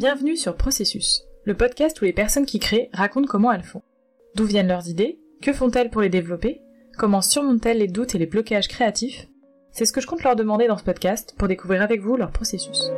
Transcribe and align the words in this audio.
Bienvenue 0.00 0.34
sur 0.34 0.56
Processus, 0.56 1.24
le 1.44 1.54
podcast 1.54 2.00
où 2.00 2.06
les 2.06 2.14
personnes 2.14 2.46
qui 2.46 2.58
créent 2.58 2.88
racontent 2.94 3.26
comment 3.28 3.52
elles 3.52 3.62
font. 3.62 3.82
D'où 4.34 4.46
viennent 4.46 4.66
leurs 4.66 4.88
idées 4.88 5.20
Que 5.42 5.52
font-elles 5.52 5.90
pour 5.90 6.00
les 6.00 6.08
développer 6.08 6.62
Comment 6.96 7.20
surmontent-elles 7.20 7.80
les 7.80 7.86
doutes 7.86 8.14
et 8.14 8.18
les 8.18 8.24
blocages 8.24 8.68
créatifs? 8.68 9.28
C'est 9.72 9.84
ce 9.84 9.92
que 9.92 10.00
je 10.00 10.06
compte 10.06 10.22
leur 10.22 10.36
demander 10.36 10.68
dans 10.68 10.78
ce 10.78 10.84
podcast 10.84 11.34
pour 11.36 11.48
découvrir 11.48 11.82
avec 11.82 12.00
vous 12.00 12.16
leur 12.16 12.30
processus. 12.30 12.90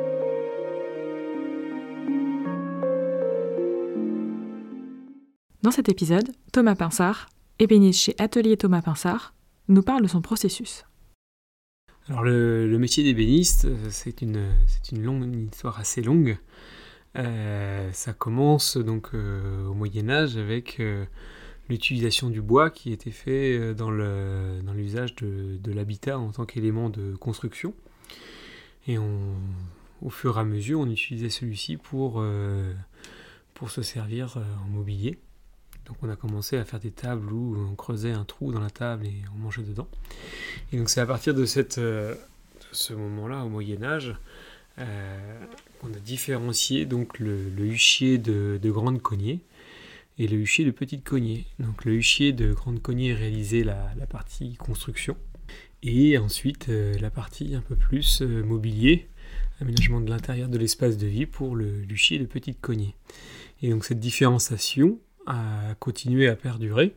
Dans 5.63 5.73
cet 5.73 5.89
épisode, 5.89 6.31
Thomas 6.53 6.77
Pinsard, 6.77 7.31
ébéniste 7.59 7.99
chez 7.99 8.15
Atelier 8.19 8.57
Thomas 8.57 8.83
Pinsard, 8.83 9.35
nous 9.67 9.83
parle 9.83 10.03
de 10.03 10.09
son 10.09 10.23
processus. 10.23 10.85
Alors 12.09 12.23
le, 12.23 12.79
métier 12.79 13.03
d'ébéniste, 13.03 13.65
euh, 13.65 13.89
c'est 13.91 14.23
une, 14.23 14.53
une, 14.93 15.49
histoire 15.49 15.81
assez 15.81 16.01
longue. 16.01 16.39
Euh, 17.17 17.91
ça 17.93 18.13
commence 18.13 18.79
donc 18.79 19.11
euh, 19.13 19.67
au 19.67 19.75
Moyen 19.75 20.09
Âge 20.09 20.37
avec 20.37 20.81
l'utilisation 21.69 22.31
du 22.31 22.41
bois 22.41 22.71
qui 22.71 22.93
était 22.93 23.11
fait 23.11 23.75
dans 23.75 23.91
l'usage 23.91 25.15
de, 25.17 25.59
de 25.59 25.73
l'habitat 25.73 26.19
en 26.19 26.31
tant 26.31 26.45
qu'élément 26.45 26.89
de 26.89 27.15
construction. 27.17 27.75
Et 28.89 28.99
au 28.99 30.11
fur 30.11 30.37
et 30.37 30.41
à 30.41 30.45
mesure, 30.45 30.81
on 30.81 30.91
utilisait 30.91 31.31
celui-ci 31.31 31.77
pour, 31.77 32.25
pour 33.55 33.71
se 33.71 33.83
servir 33.83 34.39
en 34.65 34.69
mobilier. 34.69 35.19
Donc 35.87 35.97
on 36.03 36.09
a 36.09 36.17
commencé 36.17 36.57
à 36.57 36.65
faire 36.65 36.81
des 36.81 36.91
tables 36.91 37.33
où 37.33 37.57
on 37.57 37.75
creusait 37.75 38.13
un 38.13 38.25
trou 38.25 38.53
dans 38.53 38.61
la 38.61 38.71
table 38.71 39.07
et 39.07 39.23
on 39.35 39.39
mangeait 39.39 39.63
dedans. 39.63 39.89
Et 40.73 40.79
donc 40.79 40.89
c'est 40.89 41.01
à 41.01 41.07
partir 41.07 41.35
de, 41.35 41.45
cette, 41.45 41.79
euh, 41.79 42.15
ce 42.71 42.95
moment-là, 42.95 43.45
au 43.45 43.49
Moyen 43.49 43.83
Âge, 43.83 44.15
euh, 45.83 45.89
qu'on 45.89 45.95
a 45.95 46.01
différencié 46.01 46.87
donc 46.87 47.19
le, 47.19 47.51
huchier 47.59 48.19
de, 48.19 48.59
grande 48.65 49.01
cognée 49.01 49.41
et 50.19 50.27
le 50.27 50.37
huchier 50.37 50.65
de 50.65 50.71
petite 50.71 51.05
cognée. 51.05 51.47
Donc 51.59 51.85
le 51.85 51.95
huchier 51.95 52.33
de 52.33 52.53
grande 52.53 52.81
cognée 52.81 53.15
réalisait 53.15 53.65
la, 53.65 53.93
partie 54.11 54.55
construction 54.55 55.17
et 55.83 56.19
ensuite 56.19 56.69
euh, 56.69 56.95
la 57.01 57.11
partie 57.11 57.55
un 57.55 57.61
peu 57.61 57.77
plus 57.77 58.23
mobilier, 58.23 59.09
aménagement 59.61 60.01
de 60.01 60.11
l'intérieur 60.11 60.49
de 60.49 60.59
l'espace 60.59 60.97
de 60.97 61.07
vie 61.07 61.27
pour 61.27 61.57
le 61.57 61.85
huchier 61.91 62.19
de 62.19 62.27
petite 62.27 62.61
cognée. 62.61 62.95
Et 63.63 63.71
donc 63.71 63.85
cette 63.85 64.01
différenciation, 64.01 64.99
a 65.27 65.75
continué 65.79 66.29
à 66.29 66.37
perdurer. 66.37 66.95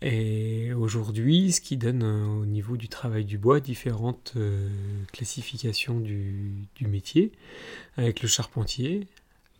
Et 0.00 0.72
aujourd'hui, 0.74 1.50
ce 1.52 1.60
qui 1.60 1.76
donne 1.76 2.02
euh, 2.04 2.26
au 2.26 2.46
niveau 2.46 2.76
du 2.76 2.88
travail 2.88 3.24
du 3.24 3.36
bois 3.36 3.58
différentes 3.58 4.34
euh, 4.36 4.68
classifications 5.12 5.98
du, 5.98 6.68
métier, 6.82 7.32
avec 7.96 8.22
le 8.22 8.28
charpentier, 8.28 9.08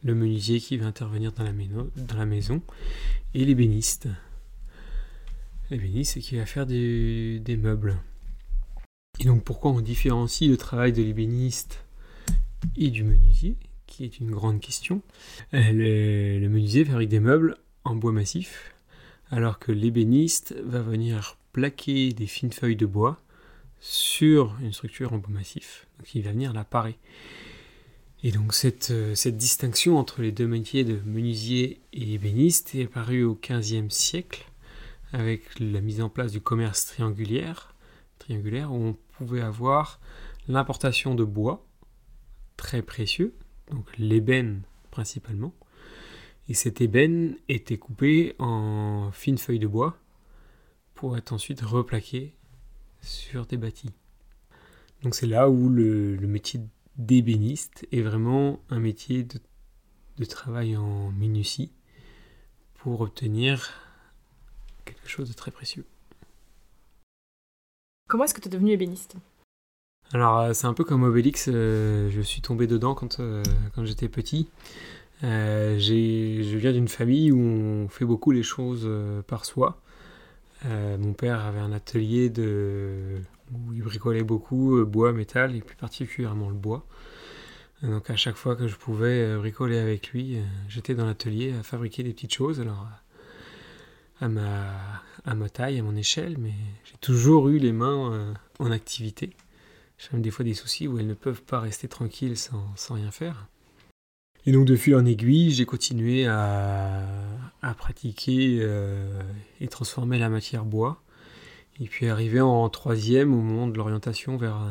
le 0.04 0.14
menuisier 0.14 0.60
qui 0.60 0.76
va 0.76 0.86
intervenir 0.86 1.32
dans 1.32 1.42
la, 1.42 1.52
maison, 2.26 2.62
et 3.34 3.44
l'ébéniste. 3.44 4.08
L'ébéniste, 5.70 6.14
c'est 6.14 6.20
qui 6.20 6.36
va 6.36 6.46
faire 6.46 6.66
des, 6.66 7.58
meubles. 7.60 7.98
Et 9.18 9.24
donc 9.24 9.42
pourquoi 9.42 9.72
on 9.72 9.80
différencie 9.80 10.48
le 10.48 10.56
travail 10.56 10.92
de 10.92 11.02
l'ébéniste 11.02 11.84
et 12.76 12.90
du 12.90 13.02
menuisier, 13.02 13.56
qui 13.88 14.04
est 14.04 14.20
une 14.20 14.30
grande 14.30 14.60
question. 14.60 15.02
Euh, 15.52 15.72
le 15.72 16.48
menuisier 16.48 16.84
fabrique 16.84 17.08
des 17.08 17.18
meubles 17.18 17.56
en 17.82 17.96
bois 17.96 18.12
massif, 18.12 18.72
alors 19.30 19.58
que 19.58 19.72
l'ébéniste 19.72 20.54
va 20.64 20.80
venir 20.80 21.36
plaquer 21.52 22.12
des 22.12 22.26
fines 22.26 22.52
feuilles 22.52 22.76
de 22.76 22.86
bois 22.86 23.20
sur 23.80 24.56
une 24.60 24.72
structure 24.72 25.12
en 25.12 25.18
bois 25.18 25.32
massif. 25.32 25.86
Donc 25.98 26.14
il 26.14 26.22
va 26.22 26.32
venir 26.32 26.52
la 26.52 26.64
parer. 26.64 26.98
Et 28.24 28.32
donc 28.32 28.52
cette, 28.52 28.90
euh, 28.90 29.14
distinction 29.30 29.96
entre 29.96 30.22
les 30.22 30.32
deux 30.32 30.46
métiers 30.46 30.84
de 30.84 30.98
menuisier 31.04 31.80
et 31.92 32.14
ébéniste 32.14 32.74
est 32.74 32.84
apparue 32.84 33.22
au 33.22 33.38
XVe 33.40 33.90
siècle 33.90 34.50
avec 35.12 35.60
la 35.60 35.80
mise 35.80 36.00
en 36.00 36.08
place 36.08 36.32
du 36.32 36.40
commerce 36.40 36.86
triangulaire, 36.86 37.74
triangulaire 38.18 38.72
où 38.72 38.76
on 38.76 38.96
pouvait 39.16 39.40
avoir 39.40 40.00
l'importation 40.48 41.14
de 41.14 41.24
bois 41.24 41.64
très 42.56 42.82
précieux, 42.82 43.34
donc 43.70 43.86
l'ébène 43.98 44.62
principalement, 44.90 45.54
et 46.48 46.54
cet 46.54 46.80
ébène 46.80 47.36
était 47.48 47.76
coupé 47.76 48.34
en 48.38 49.10
fines 49.12 49.38
feuilles 49.38 49.58
de 49.58 49.66
bois 49.66 49.98
pour 50.94 51.16
être 51.16 51.32
ensuite 51.32 51.60
replaqué 51.60 52.34
sur 53.02 53.46
des 53.46 53.56
bâtis. 53.56 53.92
Donc 55.02 55.14
c'est 55.14 55.26
là 55.26 55.48
où 55.48 55.68
le, 55.68 56.16
métier 56.26 56.60
d'ébéniste 56.96 57.86
est 57.92 58.02
vraiment 58.02 58.60
un 58.70 58.80
métier 58.80 59.24
de, 59.24 60.24
travail 60.24 60.76
en 60.76 61.12
minutie 61.12 61.70
pour 62.74 63.00
obtenir 63.02 63.72
quelque 64.84 65.08
chose 65.08 65.28
de 65.28 65.34
très 65.34 65.52
précieux. 65.52 65.84
Comment 68.08 68.24
est-ce 68.24 68.34
que 68.34 68.40
tu 68.40 68.48
es 68.48 68.50
devenu 68.50 68.72
ébéniste? 68.72 69.16
Alors 70.12 70.38
euh, 70.38 70.52
c'est 70.54 70.66
un 70.66 70.74
peu 70.74 70.84
comme 70.84 71.02
Obélix, 71.02 71.48
euh, 71.48 72.10
je 72.10 72.20
suis 72.22 72.40
tombé 72.40 72.66
dedans 72.66 72.94
quand, 72.94 73.20
euh, 73.20 73.42
quand 73.74 73.84
j'étais 73.84 74.08
petit. 74.08 74.48
Euh, 75.24 75.78
je 75.78 76.56
viens 76.56 76.72
d'une 76.72 76.88
famille 76.88 77.32
où 77.32 77.40
on 77.40 77.88
fait 77.88 78.04
beaucoup 78.04 78.30
les 78.30 78.42
choses 78.42 78.84
euh, 78.84 79.22
par 79.22 79.44
soi. 79.44 79.80
Euh, 80.66 80.96
mon 80.98 81.12
père 81.12 81.44
avait 81.44 81.60
un 81.60 81.72
atelier 81.72 82.32
où 83.52 83.72
il 83.72 83.82
bricolait 83.82 84.22
beaucoup 84.22 84.84
bois, 84.84 85.12
métal 85.12 85.56
et 85.56 85.60
plus 85.60 85.76
particulièrement 85.76 86.48
le 86.48 86.54
bois. 86.54 86.84
Donc 87.82 88.10
à 88.10 88.16
chaque 88.16 88.34
fois 88.34 88.56
que 88.56 88.66
je 88.66 88.76
pouvais 88.76 89.36
bricoler 89.36 89.78
avec 89.78 90.10
lui, 90.10 90.38
j'étais 90.68 90.94
dans 90.96 91.06
l'atelier 91.06 91.54
à 91.58 91.62
fabriquer 91.62 92.02
des 92.02 92.12
petites 92.12 92.34
choses. 92.34 92.60
Alors 92.60 92.88
à 94.20 94.28
ma, 94.28 95.48
taille, 95.48 95.78
à 95.78 95.82
mon 95.84 95.94
échelle, 95.94 96.38
mais 96.38 96.54
j'ai 96.84 96.96
toujours 97.00 97.48
eu 97.48 97.58
les 97.58 97.70
mains 97.70 98.34
en 98.58 98.70
activité. 98.72 99.30
J'ai 99.96 100.08
même 100.12 100.22
des 100.22 100.32
fois 100.32 100.44
des 100.44 100.54
soucis 100.54 100.88
où 100.88 100.98
elles 100.98 101.06
ne 101.06 101.14
peuvent 101.14 101.42
pas 101.42 101.60
rester 101.60 101.86
tranquilles 101.86 102.36
sans 102.36 102.94
rien 102.94 103.12
faire. 103.12 103.46
Et 104.48 104.52
donc 104.52 104.64
de 104.64 104.94
en 104.94 105.04
aiguille, 105.04 105.50
j'ai 105.50 105.66
continué 105.66 106.26
à, 106.26 107.04
pratiquer 107.76 108.60
euh, 108.62 109.20
et 109.60 109.68
transformer 109.68 110.18
la 110.18 110.30
matière 110.30 110.64
bois. 110.64 111.02
Et 111.80 111.84
puis 111.84 112.08
arrivé 112.08 112.40
en 112.40 112.66
troisième, 112.70 113.34
au 113.34 113.42
moment 113.42 113.66
de 113.66 113.76
l'orientation 113.76 114.38
vers 114.38 114.66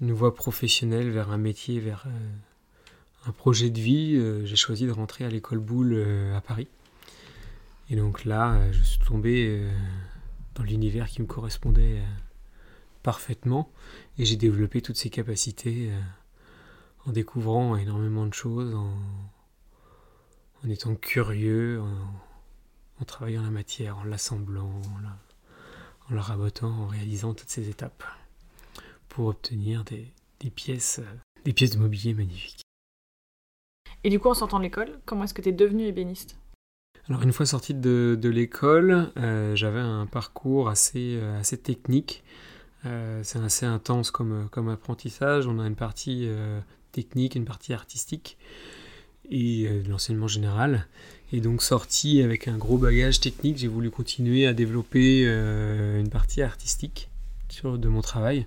une 0.00 0.10
voie 0.10 0.34
professionnelle, 0.34 1.10
vers 1.10 1.30
un 1.30 1.36
métier, 1.36 1.78
vers 1.78 2.02
euh, 2.08 3.28
un 3.28 3.30
projet 3.30 3.70
de 3.70 3.78
vie, 3.78 4.16
euh, 4.16 4.44
j'ai 4.44 4.56
choisi 4.56 4.86
de 4.86 4.90
rentrer 4.90 5.24
à 5.24 5.28
l'école 5.28 5.60
Boulle 5.60 6.04
à 6.34 6.40
Paris. 6.40 6.66
Et 7.88 7.94
donc 7.94 8.24
là, 8.24 8.60
je 8.72 8.82
suis 8.82 8.98
tombé 9.06 9.68
dans 10.56 10.64
l'univers 10.64 11.06
qui 11.06 11.22
me 11.22 11.28
correspondait 11.28 12.00
parfaitement 13.04 13.70
et 14.18 14.24
j'ai 14.24 14.34
développé 14.34 14.82
toutes 14.82 14.96
ces 14.96 15.10
capacités 15.10 15.92
en 17.06 17.12
découvrant 17.12 17.76
énormément 17.76 18.26
de 18.26 18.34
choses, 18.34 18.74
en, 18.74 20.68
étant 20.68 20.94
curieux, 20.96 21.80
en, 21.80 23.04
travaillant 23.04 23.42
la 23.42 23.50
matière, 23.50 23.98
en 23.98 24.04
l'assemblant, 24.04 24.80
en 26.10 26.14
la, 26.14 26.20
rabotant, 26.20 26.70
en 26.70 26.86
réalisant 26.88 27.34
toutes 27.34 27.50
ces 27.50 27.68
étapes 27.68 28.02
pour 29.08 29.26
obtenir 29.26 29.84
des, 29.84 30.12
pièces, 30.50 31.00
des 31.44 31.52
pièces 31.52 31.70
de 31.70 31.78
mobilier 31.78 32.14
magnifiques. 32.14 32.62
Et 34.02 34.10
du 34.10 34.18
coup, 34.18 34.28
en 34.28 34.34
sortant 34.34 34.58
de 34.58 34.64
l'école, 34.64 35.00
comment 35.04 35.24
est-ce 35.24 35.34
que 35.34 35.42
tu 35.42 35.48
es 35.48 35.52
devenu 35.52 35.84
ébéniste? 35.84 36.36
Alors 37.08 37.22
une 37.22 37.32
fois 37.32 37.46
sorti 37.46 37.72
de, 37.72 38.18
l'école, 38.24 39.12
euh, 39.16 39.54
j'avais 39.54 39.80
un 39.80 40.06
parcours 40.06 40.68
assez, 40.68 41.18
euh, 41.20 41.38
assez 41.38 41.56
technique. 41.56 42.24
Euh, 42.84 43.20
c'est 43.22 43.38
assez 43.38 43.64
intense 43.64 44.10
comme, 44.10 44.48
comme 44.50 44.68
apprentissage. 44.68 45.46
On 45.46 45.60
a 45.60 45.66
une 45.66 45.76
partie 45.76 46.28
technique, 46.96 47.34
une 47.34 47.44
partie 47.44 47.74
artistique 47.74 48.38
et 49.30 49.66
euh, 49.66 49.82
de 49.82 49.88
l'enseignement 49.90 50.28
général. 50.28 50.86
Et 51.32 51.40
donc 51.40 51.62
sorti 51.62 52.22
avec 52.22 52.48
un 52.48 52.56
gros 52.56 52.78
bagage 52.78 53.20
technique, 53.20 53.58
j'ai 53.58 53.68
voulu 53.68 53.90
continuer 53.90 54.46
à 54.46 54.54
développer 54.54 55.24
euh, 55.26 56.00
une 56.00 56.08
partie 56.08 56.40
artistique 56.40 57.10
sur, 57.48 57.78
de 57.78 57.88
mon 57.88 58.00
travail. 58.00 58.46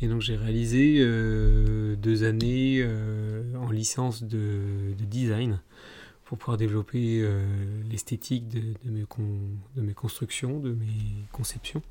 Et 0.00 0.08
donc 0.08 0.22
j'ai 0.22 0.36
réalisé 0.36 0.96
euh, 1.00 1.96
deux 1.96 2.24
années 2.24 2.86
en 3.56 3.70
licence 3.70 4.22
de, 4.22 4.60
design 4.98 5.60
pour 6.24 6.38
pouvoir 6.38 6.56
développer 6.56 7.28
l'esthétique 7.90 8.48
de, 8.48 8.62
mes 8.86 9.04
de 9.76 9.82
mes 9.82 9.92
constructions, 9.92 10.60
de 10.60 10.70
mes 10.70 11.26
conceptions. 11.30 11.82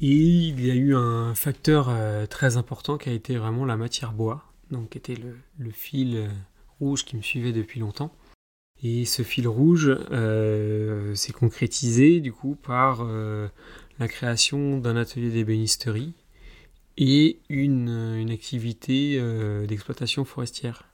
Et 0.00 0.08
il 0.08 0.64
y 0.66 0.70
a 0.70 0.74
eu 0.74 0.94
un 0.94 1.34
facteur 1.34 1.90
très 2.28 2.56
important 2.58 2.98
qui 2.98 3.08
a 3.08 3.12
été 3.12 3.36
vraiment 3.36 3.64
la 3.64 3.76
matière 3.76 4.12
bois 4.12 4.53
donc 4.70 4.90
qui 4.90 4.98
était 4.98 5.16
le, 5.58 5.70
fil 5.70 6.16
euh, 6.16 6.28
rouge 6.80 7.04
qui 7.04 7.16
me 7.16 7.22
suivait 7.22 7.52
depuis 7.52 7.80
longtemps. 7.80 8.14
Et 8.82 9.04
ce 9.04 9.22
fil 9.22 9.48
rouge 9.48 9.88
euh, 10.10 11.14
s'est 11.14 11.32
concrétisé 11.32 12.20
du 12.20 12.32
coup 12.32 12.56
par 12.56 13.00
euh, 13.02 13.48
la 13.98 14.08
création 14.08 14.78
d'un 14.78 14.96
atelier 14.96 15.30
d'ébénisterie 15.30 16.14
et 16.96 17.40
une, 17.48 18.28
activité 18.30 19.20
d'exploitation 19.66 20.24
forestière. 20.24 20.88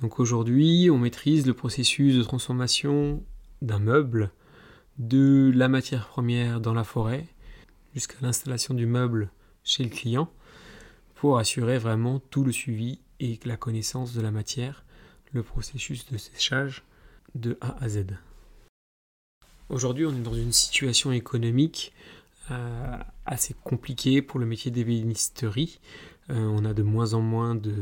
Donc 0.00 0.18
aujourd'hui, 0.18 0.88
on 0.90 0.98
maîtrise 0.98 1.46
le 1.46 1.54
processus 1.54 2.16
de 2.16 2.22
transformation 2.22 3.22
d'un 3.62 3.78
meuble 3.78 4.32
de 4.98 5.52
la 5.54 5.68
matière 5.68 6.08
première 6.08 6.60
dans 6.60 6.74
la 6.74 6.82
forêt 6.82 7.26
jusqu'à 7.94 8.16
l'installation 8.22 8.74
du 8.74 8.86
meuble 8.86 9.30
chez 9.62 9.84
le 9.84 9.90
client 9.90 10.30
pour 11.24 11.38
assurer 11.38 11.78
vraiment 11.78 12.20
tout 12.20 12.44
le 12.44 12.52
suivi 12.52 12.98
et 13.18 13.40
la 13.46 13.56
connaissance 13.56 14.12
de 14.12 14.20
la 14.20 14.30
matière, 14.30 14.84
le 15.32 15.42
processus 15.42 16.04
de 16.12 16.18
séchage 16.18 16.82
de 17.34 17.56
A 17.62 17.82
à 17.82 17.88
Z. 17.88 18.18
Aujourd'hui, 19.70 20.04
on 20.04 20.14
est 20.14 20.20
dans 20.20 20.34
une 20.34 20.52
situation 20.52 21.12
économique 21.12 21.94
euh, 22.50 22.98
assez 23.24 23.54
compliquée 23.64 24.20
pour 24.20 24.38
le 24.38 24.44
métier 24.44 24.70
d'ébénisterie. 24.70 25.80
Euh, 26.28 26.34
on 26.34 26.66
a 26.66 26.74
de 26.74 26.82
moins 26.82 27.14
en 27.14 27.22
moins 27.22 27.54
de, 27.54 27.72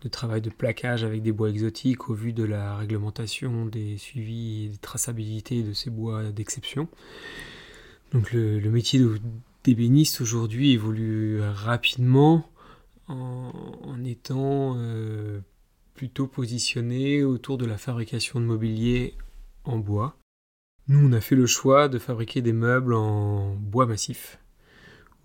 de, 0.00 0.08
travail 0.08 0.40
de 0.40 0.48
plaquage 0.48 1.04
avec 1.04 1.20
des 1.20 1.32
bois 1.32 1.50
exotiques 1.50 2.08
au 2.08 2.14
vu 2.14 2.32
de 2.32 2.44
la 2.44 2.78
réglementation 2.78 3.66
des 3.66 3.98
suivis 3.98 4.64
et 4.64 4.68
des 4.70 4.78
traçabilités 4.78 5.62
de 5.62 5.74
ces 5.74 5.90
bois 5.90 6.32
d'exception. 6.32 6.88
Donc 8.12 8.32
le, 8.32 8.60
métier 8.70 9.02
d'ébéniste 9.64 10.20
aujourd'hui 10.20 10.72
évolue 10.72 11.40
rapidement 11.40 12.48
en, 13.08 14.04
étant 14.04 14.74
euh, 14.76 15.40
plutôt 15.94 16.26
positionné 16.26 17.24
autour 17.24 17.58
de 17.58 17.66
la 17.66 17.78
fabrication 17.78 18.40
de 18.40 18.44
mobilier 18.44 19.14
en 19.64 19.78
bois. 19.78 20.16
Nous, 20.88 20.98
on 20.98 21.12
a 21.12 21.20
fait 21.20 21.34
le 21.34 21.46
choix 21.46 21.88
de 21.88 21.98
fabriquer 21.98 22.42
des 22.42 22.52
meubles 22.52 22.94
en 22.94 23.54
bois 23.54 23.86
massif, 23.86 24.38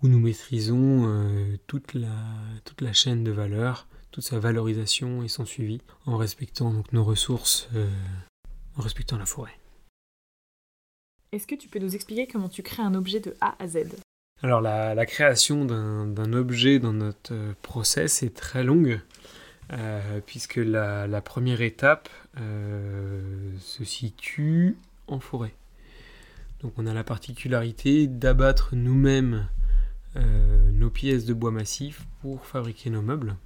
où 0.02 0.08
nous 0.08 0.18
maîtrisons 0.18 1.06
euh, 1.06 1.56
toute, 1.66 1.92
la, 1.92 2.16
toute 2.64 2.80
la 2.80 2.94
chaîne 2.94 3.24
de 3.24 3.30
valeur, 3.30 3.86
toute 4.10 4.24
sa 4.24 4.38
valorisation 4.38 5.22
et 5.22 5.28
son 5.28 5.44
suivi, 5.44 5.82
en 6.06 6.16
respectant 6.16 6.72
donc 6.72 6.92
nos 6.92 7.04
ressources, 7.04 7.68
euh, 7.74 7.90
en 8.76 8.82
respectant 8.82 9.18
la 9.18 9.26
forêt. 9.26 9.58
Est-ce 11.32 11.46
que 11.46 11.54
tu 11.54 11.68
peux 11.68 11.78
nous 11.78 11.94
expliquer 11.94 12.26
comment 12.26 12.48
tu 12.48 12.62
crées 12.62 12.82
un 12.82 12.94
objet 12.94 13.20
de 13.20 13.36
A 13.40 13.62
à 13.62 13.68
Z? 13.68 13.84
Alors 14.42 14.60
la, 14.60 15.06
création 15.06 15.64
d'un 15.64 16.32
objet 16.32 16.78
dans 16.78 16.92
notre 16.92 17.34
euh, 17.34 17.52
process 17.62 18.22
est 18.22 18.34
très 18.34 18.64
longue. 18.64 19.00
puisque 20.26 20.56
la, 20.56 21.20
première 21.20 21.60
étape 21.60 22.08
se 22.36 23.84
situe 23.84 24.76
en 25.06 25.20
forêt. 25.20 25.54
Donc 26.62 26.72
on 26.76 26.86
a 26.86 26.92
la 26.92 27.04
particularité 27.04 28.06
d'abattre 28.06 28.70
nous-mêmes 28.74 29.46
euh, 30.16 30.70
nos 30.72 30.90
pièces 30.90 31.24
de 31.24 31.34
bois 31.34 31.52
massif 31.52 32.06
pour 32.20 32.44
fabriquer 32.44 32.90
nos 32.90 33.00
meubles. 33.00 33.36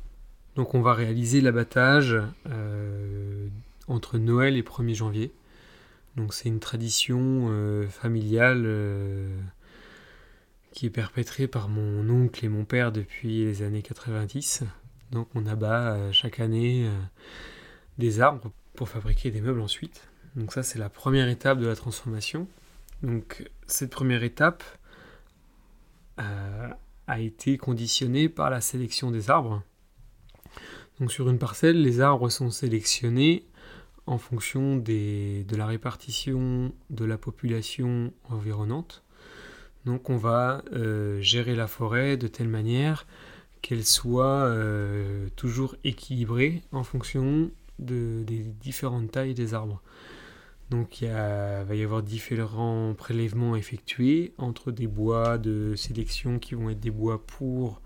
Donc 0.56 0.75
on 0.75 0.81
va 0.81 0.94
réaliser 0.94 1.41
l'abattage 1.41 2.17
euh, 2.49 3.49
entre 3.87 4.19
Noël 4.19 4.56
et 4.56 4.62
1er 4.62 4.94
janvier. 4.94 5.32
Donc 6.17 6.32
c'est 6.32 6.49
une 6.49 6.61
tradition 6.61 7.49
euh, 7.50 7.87
familiale 7.87 8.67
qui 10.75 10.87
est 10.87 10.91
perpétrée 10.91 11.49
par 11.49 11.71
mon 11.71 12.11
oncle 12.11 12.44
et 12.44 12.49
mon 12.50 12.67
père 12.67 12.93
depuis 12.93 13.44
les 13.44 13.62
années 13.62 13.81
90. 13.81 14.65
Donc 15.12 15.29
on 15.35 15.47
abat 15.47 16.12
chaque 16.12 16.41
année 16.41 16.91
des 17.97 18.21
arbres 18.21 18.53
pour 18.75 18.88
fabriquer 18.88 19.31
des 19.31 19.41
meubles 19.41 19.61
ensuite. 19.61 20.09
Donc 20.37 20.53
ça, 20.53 20.62
c'est 20.62 20.79
la 20.79 20.88
première 20.88 21.29
étape 21.29 21.59
de 21.59 21.67
la 21.67 21.76
transformation. 21.76 22.49
Donc 23.03 23.49
cette 23.67 23.91
première 23.91 24.25
étape 24.25 24.65
euh, 26.19 26.69
a 27.06 27.20
été 27.20 27.56
conditionnée 27.56 28.29
par 28.29 28.50
la 28.50 28.61
sélection 28.61 29.11
des 29.11 29.31
arbres. 29.31 29.62
Donc 30.99 31.12
sur 31.12 31.29
une 31.29 31.38
parcelle, 31.38 31.81
les 31.82 32.00
arbres 32.00 32.29
sont 32.29 32.50
sélectionnés 32.50 33.44
en 34.06 34.19
fonction 34.19 34.77
de 34.77 35.56
la 35.56 35.67
répartition 35.67 36.73
de 36.91 37.05
la 37.05 37.17
population 37.17 38.12
environnante. 38.25 39.04
Donc 39.86 40.10
on 40.10 40.16
va 40.16 40.62
euh, 40.72 41.20
gérer 41.20 41.54
la 41.54 41.66
forêt 41.66 42.16
de 42.16 42.26
telle 42.26 42.48
manière 42.48 43.06
qu'elle 43.62 43.84
soit 43.84 44.44
euh, 44.44 45.28
toujours 45.36 45.76
équilibrée 45.84 46.62
en 46.72 46.84
fonction 46.84 47.50
des 47.78 48.44
différentes 48.60 49.10
tailles 49.10 49.34
des 49.34 49.52
arbres. 49.52 49.82
Donc 50.70 51.02
il 51.02 51.08
va 51.08 51.75
y 51.75 51.82
avoir 51.82 52.02
différents 52.02 52.94
prélèvements 52.94 53.56
effectués 53.56 54.32
entre 54.38 54.70
des 54.70 54.86
bois 54.86 55.38
de 55.38 55.75
sélection 55.76 56.38
qui 56.38 56.54
vont 56.54 56.70
être 56.70 56.81
des 56.81 56.90
bois 56.90 57.25
pour 57.26 57.81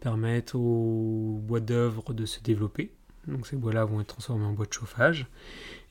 permettre 0.00 0.56
aux 0.56 1.40
bois 1.42 1.60
d'œuvre 1.60 2.12
de 2.12 2.26
se 2.26 2.40
développer. 2.40 2.90
Donc 3.26 3.46
ces 3.46 3.56
bois-là 3.56 3.84
vont 3.84 4.00
être 4.00 4.08
transformés 4.08 4.44
en 4.44 4.52
bois 4.52 4.66
de 4.66 4.72
chauffage. 4.72 5.26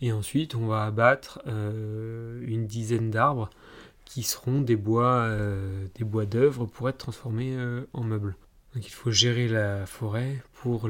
Et 0.01 0.11
ensuite 0.11 0.55
on 0.55 0.67
va 0.67 0.83
abattre 0.83 1.41
euh, 1.47 2.41
une 2.45 2.65
dizaine 2.65 3.09
d'arbres 3.09 3.49
qui 4.11 4.23
seront 4.23 4.59
des 4.61 4.75
bois, 4.75 5.21
euh, 5.21 5.87
des 5.95 6.03
bois 6.03 6.25
d'œuvre 6.25 6.65
pour 6.65 6.89
être 6.89 6.97
transformés 6.97 7.55
euh, 7.55 7.85
en 7.93 8.03
meubles. 8.03 8.35
Donc 8.75 8.85
il 8.85 8.91
faut 8.91 9.11
gérer 9.11 9.47
la 9.47 9.85
forêt 9.85 10.43
pour 10.53 10.89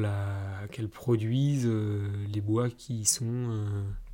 qu'elle 0.72 0.90
produise 0.90 1.68
les 2.32 2.42
bois 2.42 2.70
qui 2.70 3.06
sont 3.06 3.60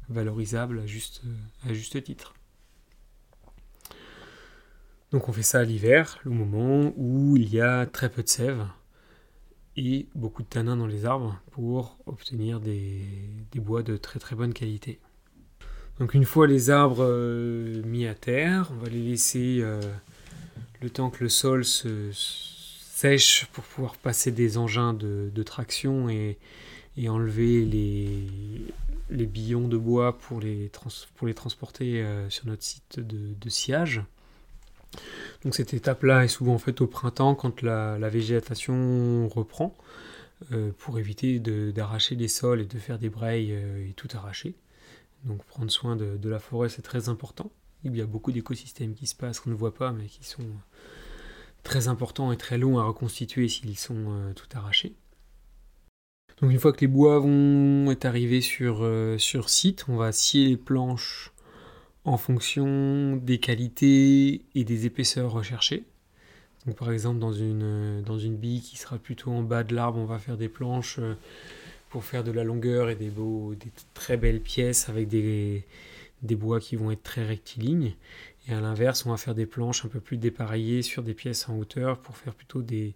valorisable 0.07 0.79
à 0.79 0.85
juste, 0.85 1.21
à 1.65 1.73
juste 1.73 2.01
titre. 2.01 2.33
Donc 5.11 5.27
on 5.27 5.33
fait 5.33 5.43
ça 5.43 5.59
à 5.59 5.63
l'hiver, 5.63 6.19
le 6.23 6.31
moment 6.31 6.93
où 6.95 7.35
il 7.35 7.53
y 7.53 7.59
a 7.59 7.85
très 7.85 8.09
peu 8.09 8.23
de 8.23 8.29
sève 8.29 8.67
et 9.77 10.07
beaucoup 10.15 10.43
de 10.43 10.47
tanins 10.47 10.75
dans 10.75 10.87
les 10.87 11.05
arbres 11.05 11.39
pour 11.51 11.97
obtenir 12.05 12.59
des, 12.59 13.05
bois 13.55 13.83
de 13.83 13.95
très 13.95 14.19
très 14.19 14.35
bonne 14.35 14.53
qualité. 14.53 14.99
Donc 15.99 16.13
une 16.13 16.25
fois 16.25 16.47
les 16.47 16.69
arbres 16.69 17.03
euh, 17.03 17.81
mis 17.83 18.05
à 18.05 18.13
terre, 18.13 18.71
on 18.71 18.83
va 18.83 18.89
les 18.89 19.01
laisser 19.01 19.59
euh, 19.61 19.81
le 20.81 20.89
temps 20.89 21.09
que 21.09 21.23
le 21.23 21.29
sol 21.29 21.65
se, 21.65 22.11
sèche 22.97 23.45
pour 23.53 23.63
pouvoir 23.63 23.95
passer 23.95 24.31
des 24.31 24.57
engins 24.57 24.91
de, 24.91 25.43
traction 25.43 26.09
et, 26.09 26.39
enlever 27.07 27.63
les, 27.63 29.25
billons 29.27 29.67
de 29.67 29.77
bois 29.77 30.17
pour 30.17 30.39
les, 30.39 30.71
transporter 31.35 32.01
euh, 32.01 32.27
sur 32.31 32.47
notre 32.47 32.63
site 32.63 32.99
de, 32.99 33.49
sillage. 33.49 34.01
Donc 35.43 35.53
cette 35.53 35.75
étape-là 35.75 36.23
est 36.23 36.27
souvent 36.27 36.57
faite 36.57 36.81
au 36.81 36.87
printemps 36.87 37.35
quand 37.35 37.61
la, 37.61 38.09
végétation 38.09 39.27
reprend, 39.27 39.75
pour 40.79 40.97
éviter 40.97 41.37
d'arracher 41.39 42.15
les 42.15 42.27
sols 42.27 42.61
et 42.61 42.65
de 42.65 42.79
faire 42.79 42.97
des 42.97 43.11
euh, 43.21 43.87
et 43.87 43.93
tout 43.93 44.07
arracher. 44.15 44.55
Donc 45.27 45.43
prendre 45.45 45.69
soin 45.69 45.95
de, 45.95 46.29
la 46.29 46.39
forêt 46.39 46.69
c'est 46.69 46.81
très 46.81 47.09
important. 47.09 47.51
Il 47.83 47.95
y 47.95 48.01
a 48.01 48.05
beaucoup 48.05 48.31
d'écosystèmes 48.31 48.95
qui 48.95 49.05
se 49.05 49.15
passent 49.15 49.39
qu'on 49.39 49.51
ne 49.51 49.55
voit 49.55 49.73
pas 49.73 49.91
mais 49.91 50.05
qui 50.05 50.23
sont 50.23 50.47
très 51.63 51.87
importants 51.87 52.31
et 52.31 52.37
très 52.37 52.57
longs 52.57 52.79
à 52.79 52.83
reconstituer 52.83 53.47
s'ils 53.47 53.77
sont 53.77 54.33
tout 54.35 54.47
arrachés. 54.57 54.95
Donc 56.41 56.51
une 56.51 56.59
fois 56.59 56.71
que 56.71 56.81
les 56.81 56.87
bois 56.87 57.19
vont 57.19 57.89
être 57.89 58.05
arrivés 58.05 58.41
sur, 58.41 58.83
euh, 58.83 59.17
sur 59.17 59.49
site, 59.49 59.85
on 59.87 59.95
va 59.95 60.11
scier 60.11 60.47
les 60.49 60.57
planches 60.57 61.31
en 62.05 62.17
fonction 62.17 63.15
des 63.17 63.39
qualités 63.39 64.45
et 64.53 64.63
des 64.63 64.85
épaisseurs 64.85 65.31
recherchées. 65.31 65.85
Donc 66.65 66.77
par 66.77 66.91
exemple 66.91 67.17
dans 67.17 67.33
une, 67.33 68.03
dans 68.03 68.19
une 68.19 68.37
bille 68.37 68.61
qui 68.61 68.77
sera 68.77 68.99
plutôt 68.99 69.31
en 69.31 69.41
bas 69.41 69.63
de 69.63 69.73
l'arbre, 69.73 69.97
on 69.97 70.05
va 70.05 70.19
faire 70.19 70.37
des 70.37 70.47
planches 70.47 70.99
euh, 70.99 71.15
pour 71.89 72.03
faire 72.03 72.23
de 72.23 72.31
la 72.31 72.43
longueur 72.43 72.89
et 72.89 72.95
des, 72.95 73.09
beaux, 73.09 73.55
des 73.55 73.71
très 73.93 74.17
belles 74.17 74.41
pièces 74.41 74.89
avec 74.89 75.07
des, 75.07 75.63
des 76.21 76.35
bois 76.35 76.59
qui 76.59 76.75
vont 76.75 76.91
être 76.91 77.03
très 77.03 77.25
rectilignes. 77.25 77.93
Et 78.47 78.53
à 78.53 78.61
l'inverse, 78.61 79.05
on 79.05 79.11
va 79.11 79.17
faire 79.17 79.35
des 79.35 79.45
planches 79.45 79.83
un 79.85 79.89
peu 79.89 79.99
plus 79.99 80.17
dépareillées 80.17 80.81
sur 80.81 81.03
des 81.03 81.13
pièces 81.13 81.49
en 81.49 81.57
hauteur 81.57 81.99
pour 81.99 82.15
faire 82.17 82.33
plutôt 82.33 82.61
des, 82.61 82.93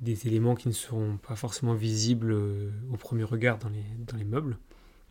des 0.00 0.26
éléments 0.26 0.54
qui 0.54 0.68
ne 0.68 0.72
seront 0.72 1.16
pas 1.16 1.36
forcément 1.36 1.74
visibles 1.74 2.32
euh, 2.32 2.70
au 2.92 2.96
premier 2.96 3.24
regard 3.24 3.58
dans 3.58 3.68
les, 3.68 3.84
dans 4.06 4.16
les 4.16 4.24
meubles. 4.24 4.56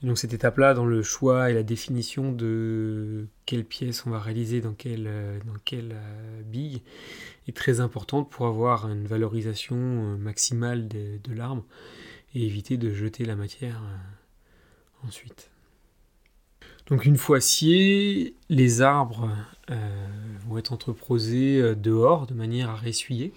donc 0.01 0.17
cette 0.17 0.33
étape-là, 0.33 0.73
dans 0.73 0.85
le 0.85 1.03
choix 1.03 1.51
et 1.51 1.53
la 1.53 1.63
définition 1.63 2.31
de 2.31 3.27
quelle 3.45 3.65
pièce 3.65 4.05
on 4.05 4.09
va 4.09 4.19
réaliser 4.19 4.61
dans 4.61 4.73
quelle, 4.73 5.07
euh, 5.07 5.39
dans 5.45 5.59
quelle 5.63 5.91
euh, 5.93 6.41
bille, 6.43 6.81
est 7.47 7.55
très 7.55 7.79
importante 7.81 8.29
pour 8.29 8.47
avoir 8.47 8.89
une 8.89 9.05
valorisation 9.05 10.17
maximale 10.17 10.87
de, 10.87 11.33
l'arbre 11.33 11.63
et 12.35 12.45
éviter 12.45 12.77
de 12.77 12.93
jeter 12.93 13.25
la 13.25 13.35
matière 13.35 13.81
ensuite. 15.05 15.49
Donc 16.87 17.05
une 17.05 17.17
fois 17.17 17.39
sciés, 17.39 18.35
les 18.49 18.81
arbres 18.81 19.29
vont 20.47 20.57
être 20.57 20.73
entreposés 20.73 21.75
dehors 21.75 22.25
de 22.27 22.33
manière 22.33 22.69
à 22.69 22.75
ressuyer. 22.75 23.33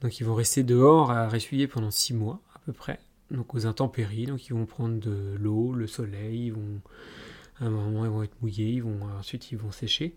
Donc 0.00 0.18
ils 0.18 0.24
vont 0.24 0.34
rester 0.34 0.64
dehors 0.64 1.12
à 1.12 1.28
ressuyer 1.28 1.68
pendant 1.68 1.92
6 1.92 2.14
mois 2.14 2.40
à 2.54 2.58
peu 2.60 2.72
près, 2.72 2.98
donc 3.30 3.54
aux 3.54 3.66
intempéries. 3.66 4.26
Donc 4.26 4.46
ils 4.48 4.52
vont 4.52 4.66
prendre 4.66 4.98
de 4.98 5.36
l'eau, 5.38 5.72
le 5.72 5.86
soleil, 5.86 6.46
ils 6.46 6.52
vont, 6.52 6.80
à 7.62 7.66
un 7.66 7.70
moment 7.70 8.04
ils 8.04 8.10
vont 8.10 8.22
être 8.22 8.42
mouillés, 8.42 8.70
ils 8.70 8.82
vont, 8.82 8.98
ensuite 9.18 9.52
ils 9.52 9.58
vont 9.58 9.70
sécher. 9.70 10.14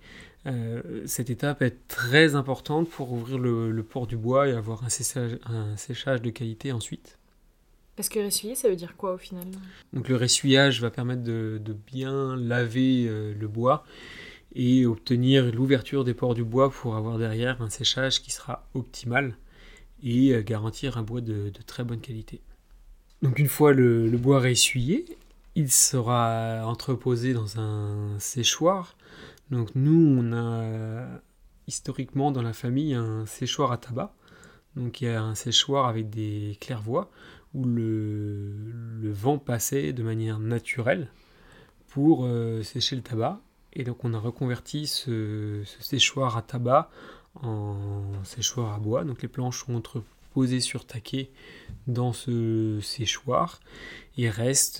Euh, 0.47 1.03
cette 1.05 1.29
étape 1.29 1.61
est 1.61 1.87
très 1.87 2.35
importante 2.35 2.89
pour 2.89 3.11
ouvrir 3.11 3.37
le, 3.37 3.83
port 3.83 4.07
du 4.07 4.17
bois 4.17 4.47
et 4.47 4.51
avoir 4.51 4.83
un 4.83 4.89
séchage, 4.89 5.37
un 5.45 5.77
séchage 5.77 6.21
de 6.21 6.29
qualité 6.31 6.71
ensuite. 6.71 7.17
Parce 7.95 8.09
que 8.09 8.19
ressuyer, 8.19 8.55
ça 8.55 8.67
veut 8.67 8.75
dire 8.75 8.97
quoi 8.97 9.13
au 9.13 9.17
final? 9.17 9.45
Donc 9.93 10.09
le 10.09 10.17
ressuyage 10.17 10.81
va 10.81 10.89
permettre 10.89 11.23
de, 11.23 11.59
bien 11.87 12.35
laver 12.35 13.05
euh, 13.07 13.33
le 13.39 13.47
bois 13.47 13.85
et 14.53 14.85
obtenir 14.85 15.51
l'ouverture 15.53 16.03
des 16.03 16.13
pores 16.13 16.35
du 16.35 16.43
bois 16.43 16.71
pour 16.71 16.95
avoir 16.95 17.17
derrière 17.17 17.61
un 17.61 17.69
séchage 17.69 18.21
qui 18.21 18.31
sera 18.31 18.67
optimal 18.73 19.37
et 20.03 20.33
euh, 20.33 20.41
garantir 20.41 20.97
un 20.97 21.03
bois 21.03 21.21
de, 21.21 21.51
très 21.67 21.83
bonne 21.83 22.01
qualité. 22.01 22.41
Donc 23.21 23.39
une 23.39 23.47
fois 23.47 23.71
le, 23.71 24.07
le 24.07 24.17
bois 24.17 24.41
ressuyé, 24.41 25.05
il 25.55 25.71
sera 25.71 26.61
entreposé 26.65 27.33
dans 27.33 27.59
un 27.59 28.19
séchoir. 28.19 28.95
Donc 29.51 29.69
nous, 29.75 30.17
on 30.19 30.33
a 30.33 31.21
historiquement 31.67 32.31
dans 32.31 32.41
la 32.41 32.53
famille 32.53 32.93
un 32.93 33.25
séchoir 33.25 33.71
à 33.71 33.77
tabac. 33.77 34.13
Donc 34.75 35.01
il 35.01 35.05
y 35.05 35.07
a 35.07 35.23
un 35.23 35.35
séchoir 35.35 35.87
avec 35.87 36.09
des 36.09 36.57
clairvoies 36.59 37.09
où 37.53 37.63
le, 37.63 38.53
vent 39.03 39.37
passait 39.37 39.93
de 39.93 40.03
manière 40.03 40.39
naturelle 40.39 41.07
pour 41.87 42.25
euh, 42.25 42.61
sécher 42.63 42.95
le 42.97 43.01
tabac. 43.01 43.39
Et 43.73 43.83
donc 43.83 44.03
on 44.03 44.13
a 44.13 44.19
reconverti 44.19 44.87
ce, 44.87 45.63
séchoir 45.79 46.37
à 46.37 46.41
tabac 46.41 46.89
en 47.41 48.23
séchoir 48.23 48.73
à 48.73 48.79
bois. 48.79 49.05
Donc 49.05 49.21
les 49.21 49.29
planches 49.29 49.63
sont 49.65 49.75
entreposées 50.35 50.59
sur 50.59 50.85
taquet 50.85 51.29
dans 51.87 52.11
ce 52.11 52.79
séchoir 52.81 53.61
et 54.17 54.29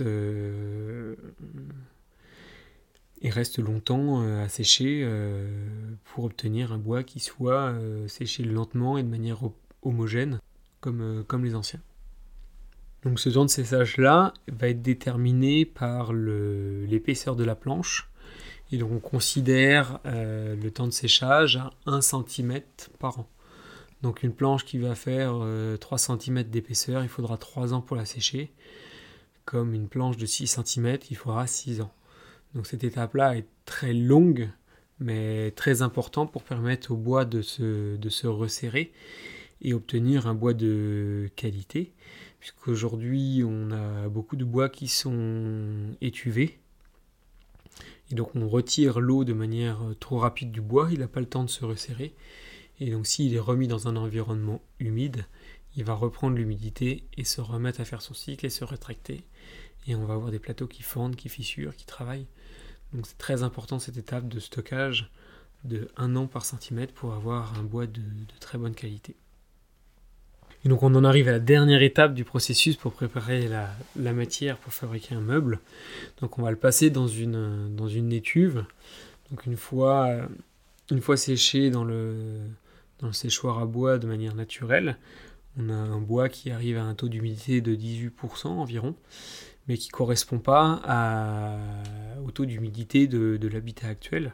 euh, 0.02 1.16
et 3.22 3.30
restent 3.30 3.60
longtemps 3.60 4.22
euh, 4.22 4.44
à 4.44 4.50
sécher 4.50 5.10
pour 6.04 6.26
obtenir 6.26 6.74
un 6.74 6.78
bois 6.78 7.04
qui 7.04 7.22
soit 7.22 7.74
séché 8.08 8.44
lentement 8.44 8.98
et 8.98 9.04
de 9.04 9.08
manière 9.08 9.40
homogène 9.82 10.40
comme, 10.82 11.46
les 11.46 11.56
anciens. 11.56 11.80
Donc 13.04 13.20
ce 13.20 13.30
temps 13.30 13.46
de 13.46 13.50
séchage-là 13.50 14.34
va 14.52 14.68
être 14.68 14.82
déterminé 14.82 15.64
par 15.66 16.12
l'épaisseur 16.12 17.38
de 17.38 17.46
la 17.46 17.56
planche. 17.56 18.10
Et 18.72 18.78
donc 18.78 18.92
on 18.92 19.00
considère 19.00 20.00
euh, 20.06 20.56
le 20.56 20.72
temps 20.72 20.88
de 20.88 20.92
séchage 20.92 21.58
à 21.58 21.72
1 21.86 22.02
cm 22.02 22.62
par 23.00 23.20
an. 23.20 23.28
Donc 24.06 24.22
une 24.22 24.34
planche 24.34 24.66
qui 24.66 24.78
va 24.78 24.94
faire 24.94 25.32
3 25.32 25.42
euh, 25.44 25.78
cm 25.98 26.44
d'épaisseur, 26.44 27.02
il 27.02 27.10
faudra 27.10 27.38
3 27.38 27.74
ans 27.74 27.82
pour 27.82 27.96
la 27.96 28.06
sécher. 28.06 28.52
Comme 29.46 29.74
une 29.74 29.88
planche 29.88 30.16
de 30.16 30.28
6 30.28 30.60
cm, 30.64 31.00
il 31.10 31.18
faudra 31.18 31.48
6 31.48 31.82
ans. 31.82 31.92
Donc 32.54 32.68
cette 32.68 32.84
étape-là 32.84 33.36
est 33.36 33.48
très 33.66 33.94
longue, 33.94 34.48
mais 35.00 35.50
très 35.56 35.82
importante 35.82 36.32
pour 36.32 36.44
permettre 36.44 36.92
au 36.92 36.98
bois 36.98 37.26
de 37.26 37.42
se, 37.42 37.96
de 37.96 38.10
se 38.10 38.28
resserrer 38.28 38.94
et 39.64 39.74
obtenir 39.74 40.28
un 40.28 40.36
bois 40.36 40.54
de 40.54 41.28
qualité 41.36 41.92
puisqu'aujourd'hui 42.40 43.44
on 43.44 43.72
a 43.72 44.08
beaucoup 44.08 44.36
de 44.36 44.46
bois 44.46 44.70
qui 44.70 44.88
sont 44.88 45.96
étuvés. 46.00 46.60
Et 48.12 48.14
donc 48.14 48.36
on 48.36 48.48
retire 48.48 49.00
l'eau 49.00 49.24
de 49.24 49.34
manière 49.34 49.80
trop 50.00 50.20
rapide 50.20 50.52
du 50.52 50.62
bois, 50.62 50.90
il 50.92 51.00
n'a 51.00 51.08
pas 51.08 51.22
le 51.22 51.26
temps 51.26 51.44
de 51.44 51.50
se 51.50 51.66
resserrer. 51.66 52.14
Et 52.80 52.92
donc 52.92 53.08
s'il 53.08 53.34
est 53.34 53.40
remis 53.40 53.68
dans 53.68 53.88
un 53.88 53.96
environnement 53.96 54.62
humide, 54.80 55.26
il 55.76 55.84
va 55.84 55.94
reprendre 55.94 56.36
l'humidité 56.36 57.04
et 57.18 57.24
se 57.24 57.42
remettre 57.42 57.82
à 57.82 57.86
faire 57.86 58.02
son 58.02 58.14
cycle 58.14 58.46
et 58.46 58.50
se 58.50 58.64
rétracter. 58.64 59.24
Et 59.88 59.96
on 59.96 60.06
va 60.06 60.14
avoir 60.14 60.32
des 60.32 60.40
plateaux 60.40 60.68
qui 60.68 60.84
fendent, 60.84 61.16
qui 61.16 61.30
fissurent, 61.30 61.76
qui 61.76 61.86
travaillent. 61.86 62.28
Donc 62.94 63.06
c'est 63.08 63.18
très 63.18 63.44
important 63.44 63.80
cette 63.80 63.98
étape 63.98 64.28
de 64.28 64.40
stockage 64.40 65.12
de 65.64 65.90
1 65.98 66.16
an 66.16 66.28
par 66.28 66.46
centimètre 66.46 66.94
pour 66.94 67.14
avoir 67.14 67.58
un 67.60 67.64
bois 67.64 67.88
de 67.88 68.02
très 68.40 68.58
bonne 68.58 68.76
qualité. 68.76 69.16
Et 70.66 70.70
donc 70.70 70.82
on 70.82 70.96
en 70.96 71.04
arrive 71.04 71.28
à 71.28 71.32
la 71.32 71.40
dernière 71.40 71.84
étape 71.84 72.16
du 72.16 72.24
processus 72.24 72.76
pour 72.76 72.92
préparer 72.92 73.48
la, 73.48 74.14
matière 74.14 74.58
pour 74.58 74.74
fabriquer 74.74 75.14
un 75.14 75.22
meuble. 75.22 75.60
Donc 76.22 76.40
on 76.40 76.42
va 76.42 76.50
le 76.50 76.58
passer 76.58 76.90
dans 76.90 77.08
une, 77.08 77.76
dans 77.76 77.88
une 77.88 78.12
étuve. 78.12 78.66
Donc 79.30 79.46
une 79.46 79.58
fois, 79.58 80.10
une 80.90 81.02
fois 81.02 81.18
séché 81.18 81.70
dans 81.70 81.84
le, 81.84 82.40
dans 83.00 83.08
le 83.08 83.14
séchoir 83.14 83.60
à 83.60 83.66
bois 83.66 83.98
de 83.98 84.08
manière 84.08 84.36
naturelle, 84.36 84.98
on 85.58 85.70
a 85.70 85.74
un 85.74 86.00
bois 86.00 86.30
qui 86.30 86.52
arrive 86.52 86.78
à 86.78 86.84
un 86.84 86.96
taux 86.96 87.08
d'humidité 87.08 87.62
de 87.62 87.76
18% 87.76 88.48
environ, 88.48 88.96
mais 89.68 89.78
qui 89.78 89.90
ne 89.90 89.94
correspond 89.94 90.40
pas 90.40 90.82
au 92.26 92.32
taux 92.32 92.46
d'humidité 92.46 93.08
de, 93.08 93.38
de 93.38 93.48
l'habitat 93.48 93.88
actuel. 93.88 94.34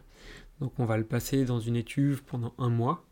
Donc 0.60 0.74
on 0.78 0.86
va 0.86 0.98
le 0.98 1.04
passer 1.04 1.46
dans 1.46 1.60
une 1.60 1.76
étuve 1.76 2.24
pendant 2.24 2.54
un 2.58 2.70
mois 2.70 3.04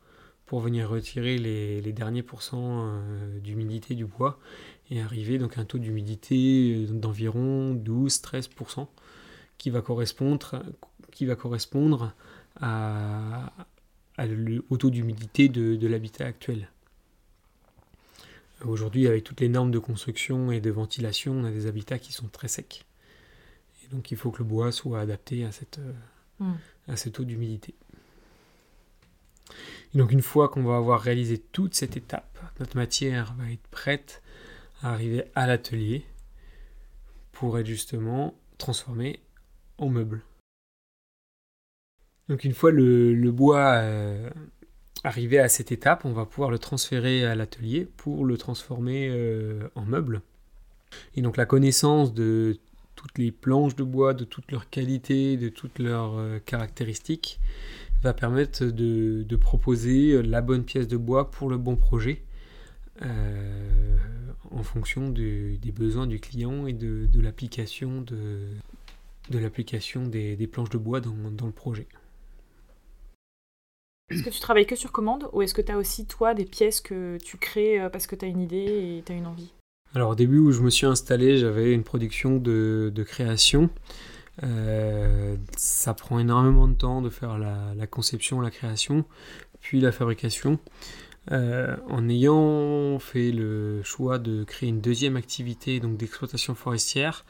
pour 0.49 0.61
venir 0.61 0.89
retirer 0.89 1.37
les, 1.37 1.93
derniers 1.93 2.23
pourcents 2.23 2.87
euh, 2.87 3.39
d'humidité 3.39 3.93
du 3.93 4.05
bois 4.05 4.39
et 4.89 4.99
arriver 4.99 5.37
donc 5.37 5.59
à 5.59 5.61
un 5.61 5.65
taux 5.65 5.77
d'humidité 5.77 6.87
euh, 6.89 6.91
d'environ 6.91 7.75
12-13% 7.75 8.87
qui 9.59 9.69
va 9.69 9.83
correspondre, 9.83 10.63
qui 11.11 11.27
va 11.27 11.35
correspondre 11.35 12.13
à, 12.59 13.51
au 14.69 14.77
taux 14.77 14.89
d'humidité 14.89 15.49
de, 15.49 15.87
l'habitat 15.87 16.25
actuel. 16.25 16.69
Aujourd'hui, 18.65 19.07
avec 19.07 19.23
toutes 19.23 19.39
les 19.39 19.47
normes 19.47 19.71
de 19.71 19.79
construction 19.79 20.51
et 20.51 20.59
de 20.59 20.69
ventilation, 20.69 21.33
on 21.33 21.45
a 21.45 21.51
des 21.51 21.65
habitats 21.65 21.99
qui 21.99 22.11
sont 22.11 22.27
très 22.27 22.49
secs. 22.49 22.85
Et 23.83 23.95
donc 23.95 24.11
il 24.11 24.17
faut 24.17 24.31
que 24.31 24.39
le 24.39 24.43
bois 24.43 24.71
soit 24.71 24.99
adapté 24.99 25.45
à, 25.45 25.51
cette, 25.51 25.79
euh, 25.79 25.93
hmm. 26.39 26.55
à 26.89 26.97
ce 26.97 27.07
taux 27.07 27.23
d'humidité. 27.23 27.73
Et 29.93 29.97
donc 29.97 30.11
une 30.11 30.21
fois 30.21 30.49
qu'on 30.49 30.63
va 30.63 30.75
avoir 30.75 31.01
réalisé 31.01 31.37
toute 31.37 31.73
cette 31.73 31.95
étape, 31.95 32.37
notre 32.59 32.75
matière 32.75 33.33
va 33.35 33.49
être 33.49 33.67
prête 33.71 34.21
à 34.81 34.91
arriver 34.93 35.23
à 35.35 35.47
l'atelier 35.47 36.05
pour 37.31 37.57
être 37.57 37.67
justement 37.67 38.35
transformée 38.57 39.21
en 39.77 39.87
meuble. 39.87 40.21
Donc 42.29 42.43
une 42.43 42.53
fois 42.53 42.71
le, 42.71 43.31
bois 43.31 43.73
euh, 43.77 44.29
arrivé 45.03 45.39
à 45.39 45.49
cette 45.49 45.71
étape, 45.71 46.05
on 46.05 46.13
va 46.13 46.25
pouvoir 46.25 46.51
le 46.51 46.59
transférer 46.59 47.25
à 47.25 47.33
l'atelier 47.33 47.87
pour 47.97 48.23
le 48.23 48.37
transformer 48.37 49.09
euh, 49.09 49.67
en 49.73 49.83
meuble. 49.83 50.21
Et 51.15 51.23
donc 51.23 51.37
la 51.37 51.45
connaissance 51.45 52.13
de 52.13 52.59
toutes 52.95 53.17
les 53.17 53.31
planches 53.31 53.75
de 53.75 53.83
bois, 53.83 54.13
de 54.13 54.25
toutes 54.25 54.51
leurs 54.51 54.69
qualités, 54.69 55.37
de 55.37 55.49
toutes 55.49 55.79
leurs 55.79 56.17
euh, 56.17 56.37
caractéristiques, 56.45 57.39
va 58.03 58.13
permettre 58.13 58.63
de, 58.63 59.35
proposer 59.35 60.21
la 60.21 60.41
bonne 60.41 60.63
pièce 60.63 60.87
de 60.87 60.97
bois 60.97 61.31
pour 61.31 61.49
le 61.49 61.57
bon 61.57 61.75
projet 61.75 62.23
en 64.51 64.63
fonction 64.63 65.09
des 65.09 65.73
besoins 65.75 66.07
du 66.07 66.19
client 66.19 66.65
et 66.65 66.73
de, 66.73 67.07
l'application 67.21 68.03
des, 70.05 70.47
planches 70.47 70.69
de 70.69 70.77
bois 70.77 71.01
dans, 71.01 71.45
le 71.45 71.51
projet. 71.51 71.87
Est-ce 74.09 74.23
que 74.23 74.29
tu 74.29 74.39
travailles 74.39 74.65
que 74.65 74.75
sur 74.75 74.91
commande 74.91 75.29
ou 75.33 75.41
est-ce 75.41 75.53
que 75.53 75.61
tu 75.61 75.71
as 75.71 75.77
aussi 75.77 76.05
toi 76.05 76.33
des 76.33 76.45
pièces 76.45 76.81
que 76.81 77.17
tu 77.23 77.37
crées 77.37 77.79
euh, 77.79 77.89
parce 77.89 78.07
que 78.07 78.15
tu 78.15 78.25
as 78.25 78.27
une 78.27 78.41
idée 78.41 78.57
et 78.97 79.03
tu 79.05 79.11
as 79.11 79.15
une 79.15 79.27
envie? 79.27 79.51
Alors 79.93 80.11
au 80.11 80.15
début 80.15 80.39
où 80.39 80.51
je 80.51 80.61
me 80.61 80.69
suis 80.69 80.85
installé, 80.85 81.37
j'avais 81.37 81.73
une 81.73 81.83
production 81.83 82.37
de, 82.37 83.03
création. 83.05 83.69
Euh, 84.43 85.35
ça 85.57 85.93
prend 85.93 86.19
énormément 86.19 86.67
de 86.67 86.73
temps 86.73 87.01
de 87.01 87.09
faire 87.09 87.37
la, 87.37 87.87
conception, 87.87 88.39
la 88.41 88.51
création, 88.51 89.05
puis 89.61 89.79
la 89.79 89.91
fabrication. 89.91 90.59
Euh, 91.31 91.75
en 91.87 92.07
ayant 92.07 92.97
fait 92.97 93.31
le 93.31 93.83
choix 93.83 94.17
de 94.17 94.43
créer 94.43 94.69
une 94.69 94.81
deuxième 94.81 95.15
activité 95.15 95.79
donc 95.79 95.97
d'exploitation 95.97 96.55
forestière, 96.55 97.25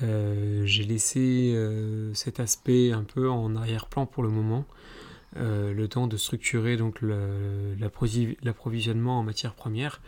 j'ai 0.00 0.84
laissé 0.84 1.56
cet 2.14 2.38
aspect 2.38 2.92
un 2.92 3.02
peu 3.02 3.28
en 3.28 3.56
arrière-plan 3.56 4.06
pour 4.06 4.22
le 4.22 4.28
moment. 4.28 4.64
Le 5.36 5.86
temps 5.86 6.06
de 6.06 6.16
structurer 6.16 6.76
donc 6.76 7.00
l'approvisionnement 7.02 9.18
en 9.18 9.22
matières 9.22 9.54
premières. 9.54 10.00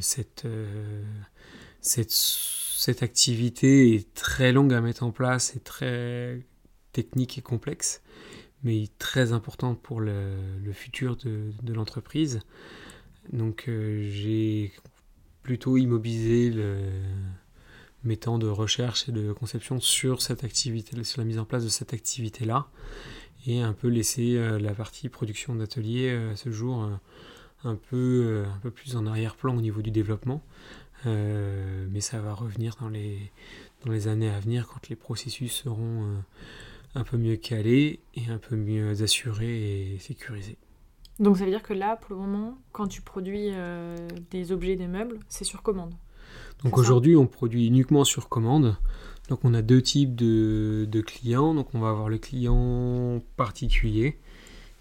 cette, 0.00 0.46
cette 1.80 2.12
cette 2.80 3.02
activité 3.02 3.94
est 3.94 4.14
très 4.14 4.52
longue 4.52 4.72
à 4.72 4.80
mettre 4.80 5.02
en 5.02 5.10
place 5.10 5.54
et 5.54 5.60
très 5.60 6.40
technique 6.92 7.36
et 7.36 7.42
complexe, 7.42 8.00
mais 8.62 8.86
très 8.98 9.32
importante 9.32 9.82
pour 9.82 10.00
le, 10.00 10.32
futur 10.72 11.16
de, 11.16 11.52
l'entreprise. 11.74 12.40
Donc 13.34 13.66
euh, 13.68 14.08
j'ai 14.10 14.72
plutôt 15.42 15.76
immobilisé 15.76 16.54
mes 18.04 18.16
temps 18.16 18.38
de 18.38 18.48
recherche 18.48 19.10
et 19.10 19.12
de 19.12 19.30
conception 19.34 19.78
sur 19.78 20.22
cette 20.22 20.42
activité, 20.42 21.04
sur 21.04 21.20
la 21.20 21.26
mise 21.26 21.38
en 21.38 21.44
place 21.44 21.64
de 21.64 21.68
cette 21.68 21.92
activité-là, 21.92 22.66
et 23.46 23.60
un 23.60 23.72
peu 23.72 23.88
laisser 23.88 24.36
euh, 24.36 24.58
la 24.58 24.74
partie 24.74 25.08
production 25.08 25.54
d'atelier 25.54 26.10
euh, 26.10 26.32
à 26.32 26.36
ce 26.36 26.50
jour 26.50 26.88
un 27.64 27.74
peu, 27.74 28.44
un 28.46 28.58
peu 28.60 28.70
plus 28.70 28.96
en 28.96 29.06
arrière-plan 29.06 29.54
au 29.54 29.60
niveau 29.60 29.82
du 29.82 29.90
développement, 29.90 30.42
euh, 31.06 31.86
mais 31.90 32.00
ça 32.00 32.20
va 32.20 32.34
revenir 32.34 32.76
dans 32.80 32.88
les, 32.88 33.32
dans 33.84 33.92
les 33.92 34.08
années 34.08 34.30
à 34.30 34.38
venir 34.38 34.66
quand 34.66 34.88
les 34.88 34.96
processus 34.96 35.52
seront 35.52 36.04
euh, 36.04 36.16
un 36.94 37.04
peu 37.04 37.16
mieux 37.16 37.36
calés 37.36 38.00
et 38.14 38.26
un 38.30 38.38
peu 38.38 38.56
mieux 38.56 39.02
assurés 39.02 39.94
et 39.94 39.98
sécurisés. 39.98 40.58
Donc 41.18 41.38
ça 41.38 41.44
veut 41.44 41.50
dire 41.50 41.62
que 41.62 41.74
là, 41.74 41.96
pour 41.96 42.14
le 42.14 42.20
moment, 42.20 42.58
quand 42.72 42.86
tu 42.86 43.02
produis 43.02 43.50
euh, 43.52 43.96
des 44.30 44.52
objets, 44.52 44.76
des 44.76 44.88
meubles, 44.88 45.18
c'est 45.28 45.44
sur 45.44 45.62
commande 45.62 45.94
Donc 46.64 46.76
aujourd'hui, 46.78 47.16
on 47.16 47.26
produit 47.26 47.66
uniquement 47.66 48.04
sur 48.04 48.28
commande. 48.28 48.76
Donc 49.30 49.44
on 49.44 49.54
a 49.54 49.62
deux 49.62 49.80
types 49.80 50.16
de, 50.16 51.00
clients. 51.06 51.54
Donc 51.54 51.68
on 51.74 51.78
va 51.78 51.88
avoir 51.88 52.08
le 52.08 52.18
client 52.18 53.22
particulier 53.36 54.18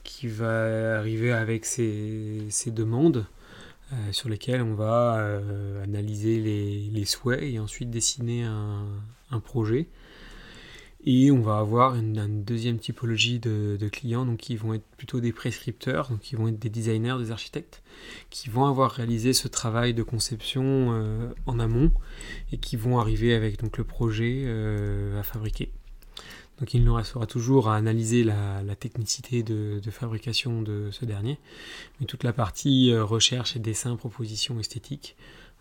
qui 0.03 0.27
va 0.27 0.97
arriver 0.97 1.31
avec 1.31 1.65
ses, 1.65 2.49
demandes 2.67 3.27
euh, 3.93 4.11
sur 4.11 4.27
lesquelles 4.27 4.63
on 4.63 4.73
va 4.73 5.19
euh, 5.19 5.83
analyser 5.83 6.39
les, 6.91 7.05
souhaits 7.05 7.43
et 7.43 7.59
ensuite 7.59 7.91
dessiner 7.91 8.43
un 8.43 9.39
projet. 9.39 9.87
Et 11.11 11.31
on 11.31 11.41
va 11.41 11.57
avoir 11.57 11.95
une, 11.95 12.43
deuxième 12.43 12.77
typologie 12.77 13.39
de, 13.39 13.89
clients 13.91 14.35
qui 14.35 14.55
vont 14.55 14.75
être 14.75 14.85
plutôt 14.95 15.19
des 15.19 15.33
prescripteurs, 15.33 16.07
donc 16.07 16.19
qui 16.19 16.35
vont 16.35 16.47
être 16.49 16.59
des 16.59 16.69
designers, 16.69 17.15
des 17.17 17.31
architectes, 17.31 17.81
qui 18.29 18.47
vont 18.47 18.65
avoir 18.65 18.91
réalisé 18.91 19.33
ce 19.33 19.47
travail 19.47 19.95
de 19.95 20.03
conception 20.03 20.61
euh, 20.91 21.33
en 21.47 21.57
amont 21.57 21.91
et 22.51 22.59
qui 22.59 22.75
vont 22.75 22.99
arriver 22.99 23.33
avec 23.33 23.59
donc 23.59 23.79
le 23.79 23.85
projet 23.85 24.43
euh, 24.45 25.19
à 25.19 25.23
fabriquer. 25.23 25.71
Donc 26.59 26.75
il 26.75 26.83
nous 26.83 26.93
restera 26.93 27.25
toujours 27.25 27.69
à 27.69 27.75
analyser 27.75 28.23
la, 28.23 28.75
technicité 28.79 29.41
de, 29.41 29.81
fabrication 29.89 30.61
de 30.61 30.89
ce 30.91 31.05
dernier, 31.05 31.39
mais 31.99 32.05
toute 32.05 32.23
la 32.23 32.33
partie 32.33 32.91
euh, 32.91 33.03
recherche 33.03 33.55
et 33.55 33.59
dessin, 33.59 33.95
proposition 33.95 34.59
esthétique 34.59 35.15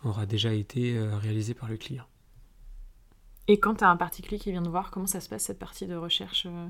aura 0.05 0.27
déjà 0.27 0.53
été 0.53 1.01
réalisée 1.23 1.55
par 1.55 1.71
le 1.71 1.79
client. 1.79 2.05
Et 3.49 3.59
quand 3.59 3.77
tu 3.77 3.85
as 3.85 3.91
un 3.91 3.97
particulier 3.97 4.39
qui 4.39 4.51
vient 4.53 4.63
te 4.63 4.69
voir, 4.69 4.91
comment 4.91 5.07
ça 5.07 5.21
se 5.21 5.29
passe 5.29 5.45
cette 5.45 5.59
partie 5.59 5.87
de 5.87 5.97
recherche 5.97 6.47
euh 6.47 6.69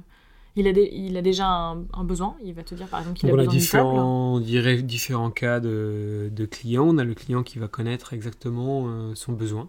il 0.57 0.67
a, 0.67 0.71
il 0.71 1.17
a 1.17 1.23
déjà 1.23 1.47
un, 1.47 1.85
un 1.93 2.05
besoin 2.05 2.37
Il 2.43 2.55
va 2.55 2.65
te 2.65 2.75
dire 2.75 2.89
par 2.89 3.01
exemple 3.01 3.19
qu'il 3.19 3.31
a 3.31 3.33
on 3.33 3.37
besoin 3.37 3.53
d'une 3.53 3.61
table 3.61 3.85
différents, 4.43 4.83
différents 4.83 5.31
cas 5.31 5.61
de, 5.61 6.31
de 6.33 6.47
clients. 6.47 6.89
On 6.89 6.99
a 6.99 7.05
le 7.05 7.15
client 7.15 7.43
qui 7.45 7.59
va 7.59 7.69
connaître 7.69 8.13
exactement 8.13 8.87
euh, 8.89 9.15
son 9.15 9.33
besoin. 9.33 9.69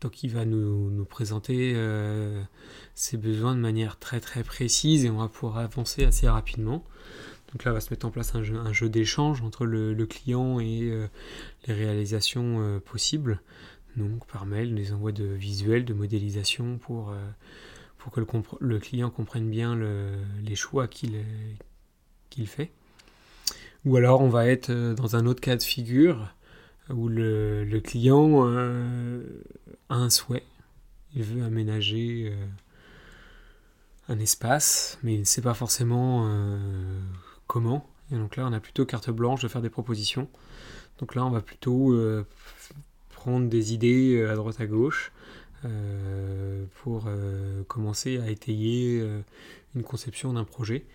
Donc 0.00 0.22
il 0.24 0.32
va 0.32 0.44
nous, 0.44 0.90
nous 0.90 1.04
présenter 1.04 1.72
euh, 1.76 2.42
ses 2.94 3.16
besoins 3.16 3.54
de 3.54 3.60
manière 3.60 3.98
très 3.98 4.20
très 4.20 4.42
précise 4.42 5.04
et 5.04 5.10
on 5.10 5.18
va 5.18 5.28
pouvoir 5.28 5.58
avancer 5.58 6.04
assez 6.04 6.28
rapidement. 6.28 6.84
Donc 7.52 7.64
là 7.64 7.72
va 7.72 7.80
se 7.80 7.90
mettre 7.90 8.06
en 8.06 8.10
place 8.10 8.34
un 8.34 8.42
jeu, 8.42 8.56
un 8.56 8.72
jeu 8.72 8.88
d'échange 8.88 9.42
entre 9.42 9.66
le, 9.66 9.94
le 9.94 10.06
client 10.06 10.58
et 10.58 10.82
euh, 10.82 11.06
les 11.66 11.74
réalisations 11.74 12.80
possibles. 12.84 13.40
Donc 13.98 14.26
par 14.26 14.46
mail, 14.46 14.74
les 14.74 14.92
envois 14.92 15.10
de 15.10 15.24
visuels, 15.24 15.84
de 15.84 15.92
modélisation 15.92 16.78
pour, 16.78 17.10
euh, 17.10 17.16
que 18.12 18.20
le, 18.60 18.78
client 18.78 19.10
comprenne 19.10 19.50
bien 19.50 19.74
le- 19.74 20.14
les 20.42 20.54
choix 20.54 20.88
qu'il 20.88 21.26
fait. 22.46 22.70
Ou 23.84 23.96
alors 23.96 24.22
on 24.22 24.28
va 24.28 24.46
être 24.46 24.70
euh, 24.70 24.94
dans 24.94 25.16
un 25.16 25.26
autre 25.26 25.40
cas 25.40 25.56
de 25.56 25.62
figure 25.62 26.32
où 26.88 27.08
le, 27.08 27.80
client 27.84 28.46
euh, 28.46 29.22
a 29.88 29.96
un 29.96 30.10
souhait. 30.10 30.44
Il 31.14 31.22
veut 31.22 31.42
aménager 31.44 32.32
un 34.08 34.18
espace, 34.20 34.98
mais 35.02 35.14
il 35.14 35.20
ne 35.20 35.24
sait 35.24 35.42
pas 35.42 35.54
forcément 35.54 36.30
comment. 37.46 37.88
Et 38.12 38.14
donc 38.16 38.36
là, 38.36 38.46
on 38.46 38.52
a 38.52 38.60
plutôt 38.60 38.84
carte 38.84 39.10
blanche 39.10 39.42
de 39.42 39.48
faire 39.48 39.62
des 39.62 39.70
propositions. 39.70 40.28
Donc 40.98 41.14
là, 41.14 41.24
on 41.24 41.30
va 41.30 41.40
plutôt 41.40 41.94
prendre 43.18 43.48
des 43.48 43.74
idées 43.74 44.16
euh, 44.16 44.32
à 44.32 44.36
droite 44.36 44.60
à 44.60 44.66
gauche 44.66 45.10
euh, 45.64 46.64
pour 46.82 47.06
euh, 47.06 47.64
commencer 47.64 48.18
à 48.18 48.30
étayer 48.30 49.02
une 49.74 49.82
conception 49.82 50.32
d'un 50.32 50.44
projet. 50.44 50.86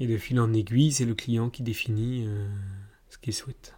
Et 0.00 0.06
de 0.06 0.16
fil 0.16 0.38
en 0.40 0.52
aiguille, 0.52 0.92
c'est 0.92 1.04
le 1.04 1.14
client 1.14 1.50
qui 1.50 1.62
définit 1.62 2.28
ce 3.08 3.18
qu'il 3.18 3.34
souhaite. 3.34 3.74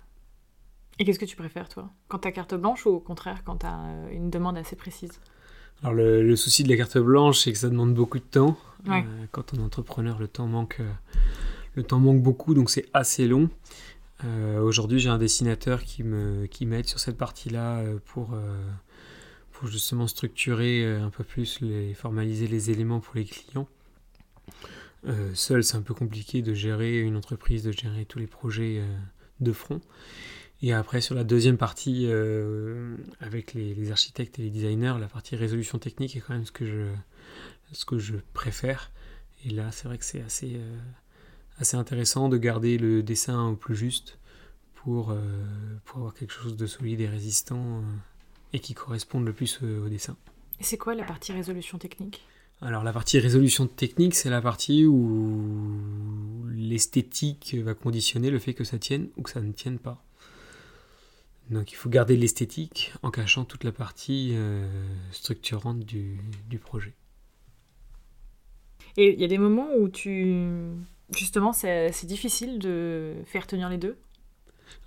Et 0.98 1.04
qu'est-ce 1.04 1.18
que 1.18 1.24
tu 1.24 1.36
préfères 1.36 1.68
toi? 1.68 1.90
Quand 2.08 2.18
tu 2.18 2.28
as 2.28 2.32
carte 2.32 2.54
blanche 2.54 2.84
ou 2.84 2.90
au 2.90 3.00
contraire 3.00 3.42
quand 3.42 3.56
tu 3.56 3.66
as 3.66 4.08
une 4.12 4.28
demande 4.28 4.58
assez 4.58 4.76
précise? 4.76 5.18
Alors 5.82 5.94
le, 5.94 6.22
le 6.22 6.36
souci 6.36 6.62
de 6.62 6.68
la 6.68 6.76
carte 6.76 6.98
blanche, 6.98 7.38
c'est 7.40 7.52
que 7.52 7.58
ça 7.58 7.70
demande 7.70 7.94
beaucoup 7.94 8.18
de 8.18 8.30
temps. 8.38 8.58
Ouais. 8.86 9.04
Quand 9.32 9.54
on 9.54 9.56
est 9.60 9.64
entrepreneur, 9.64 10.18
le 10.18 10.28
temps 10.28 10.46
manque, 10.46 10.82
le 11.74 11.82
temps 11.82 12.00
manque 12.00 12.22
beaucoup, 12.22 12.52
donc 12.52 12.68
c'est 12.68 12.86
assez 12.92 13.26
long. 13.26 13.48
Euh, 14.24 14.60
Aujourd'hui, 14.60 14.98
j'ai 14.98 15.08
un 15.08 15.18
dessinateur 15.18 15.82
qui 15.82 16.02
me 16.02 16.46
qui 16.46 16.66
m'aide 16.66 16.86
sur 16.86 16.98
cette 16.98 17.16
partie-là 17.16 17.78
euh, 17.78 17.98
pour 18.04 18.34
euh, 18.34 18.70
pour 19.52 19.68
justement 19.68 20.06
structurer 20.06 20.86
un 20.86 21.10
peu 21.10 21.24
plus 21.24 21.60
les 21.60 21.94
formaliser 21.94 22.46
les 22.46 22.70
éléments 22.70 23.00
pour 23.00 23.14
les 23.14 23.24
clients. 23.24 23.68
Seul, 25.34 25.64
c'est 25.64 25.76
un 25.76 25.82
peu 25.82 25.94
compliqué 25.94 26.42
de 26.42 26.52
gérer 26.52 27.00
une 27.00 27.16
entreprise, 27.16 27.62
de 27.62 27.72
gérer 27.72 28.04
tous 28.04 28.18
les 28.18 28.26
projets 28.26 28.82
de 29.40 29.52
front. 29.52 29.80
Et 30.62 30.74
après, 30.74 31.00
sur 31.00 31.14
la 31.14 31.24
deuxième 31.24 31.56
partie, 31.56 32.06
avec 33.20 33.54
les, 33.54 33.74
les 33.74 33.90
architectes 33.90 34.38
et 34.38 34.42
les 34.42 34.50
designers, 34.50 34.96
la 34.98 35.08
partie 35.08 35.36
résolution 35.36 35.78
technique 35.78 36.16
est 36.16 36.20
quand 36.20 36.34
même 36.34 36.44
ce 36.46 36.52
que 36.52 36.66
je, 36.66 36.86
ce 37.72 37.84
que 37.84 37.98
je 37.98 38.16
préfère. 38.34 38.90
Et 39.44 39.50
là, 39.50 39.72
c'est 39.72 39.88
vrai 39.88 39.98
que 39.98 40.04
c'est 40.04 40.22
assez, 40.22 40.58
assez 41.58 41.76
intéressant 41.76 42.28
de 42.28 42.36
garder 42.36 42.78
le 42.78 43.02
dessin 43.02 43.48
au 43.48 43.56
plus 43.56 43.76
juste 43.76 44.18
pour, 44.74 45.10
euh, 45.10 45.20
pour 45.84 45.98
avoir 45.98 46.14
quelque 46.14 46.32
chose 46.32 46.56
de 46.56 46.66
solide 46.66 47.00
et 47.00 47.08
résistant 47.08 47.78
euh, 47.78 47.82
et 48.52 48.60
qui 48.60 48.74
corresponde 48.74 49.26
le 49.26 49.32
plus 49.32 49.58
euh, 49.62 49.84
au 49.84 49.88
dessin. 49.88 50.16
Et 50.58 50.64
c'est 50.64 50.78
quoi 50.78 50.94
la 50.94 51.04
partie 51.04 51.32
résolution 51.32 51.78
technique? 51.78 52.22
Alors 52.62 52.84
la 52.84 52.92
partie 52.92 53.18
résolution 53.18 53.66
technique, 53.66 54.14
c'est 54.14 54.28
la 54.28 54.42
partie 54.42 54.84
où 54.84 56.46
l'esthétique 56.52 57.56
va 57.62 57.72
conditionner 57.74 58.30
le 58.30 58.38
fait 58.38 58.52
que 58.52 58.64
ça 58.64 58.78
tienne 58.78 59.08
ou 59.16 59.22
que 59.22 59.30
ça 59.30 59.40
ne 59.40 59.52
tienne 59.52 59.78
pas. 59.78 60.04
Donc 61.48 61.72
il 61.72 61.74
faut 61.74 61.88
garder 61.88 62.16
l'esthétique 62.16 62.92
en 63.02 63.10
cachant 63.10 63.44
toute 63.44 63.64
la 63.64 63.72
partie 63.72 64.32
euh, 64.34 64.68
structurante 65.10 65.80
du, 65.80 66.18
du 66.48 66.58
projet. 66.58 66.94
Et 68.96 69.14
il 69.14 69.20
y 69.20 69.24
a 69.24 69.28
des 69.28 69.38
moments 69.38 69.68
où 69.78 69.88
tu... 69.88 70.36
Justement, 71.16 71.52
c'est 71.52 72.04
difficile 72.06 72.58
de 72.58 73.14
faire 73.26 73.46
tenir 73.46 73.68
les 73.68 73.78
deux 73.78 73.96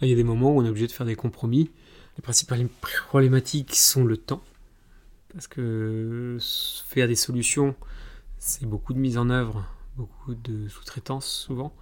Il 0.01 0.07
y 0.07 0.13
a 0.13 0.15
des 0.15 0.23
moments 0.23 0.51
où 0.55 0.59
on 0.61 0.65
est 0.65 0.69
obligé 0.69 0.87
de 0.87 0.91
faire 0.91 1.05
des 1.05 1.15
compromis. 1.15 1.69
Les 2.17 2.21
principales 2.21 2.67
problématiques 3.09 3.75
sont 3.75 4.05
le 4.05 4.17
temps. 4.17 4.41
Parce 5.33 5.47
que 5.47 6.37
faire 6.85 7.07
des 7.07 7.15
solutions, 7.15 7.75
c'est 8.37 8.65
beaucoup 8.65 8.93
de 8.93 8.99
mise 8.99 9.17
en 9.17 9.29
œuvre, 9.29 9.65
beaucoup 9.97 10.35
de 10.35 10.67
sous-traitance 10.69 11.25
souvent. 11.27 11.73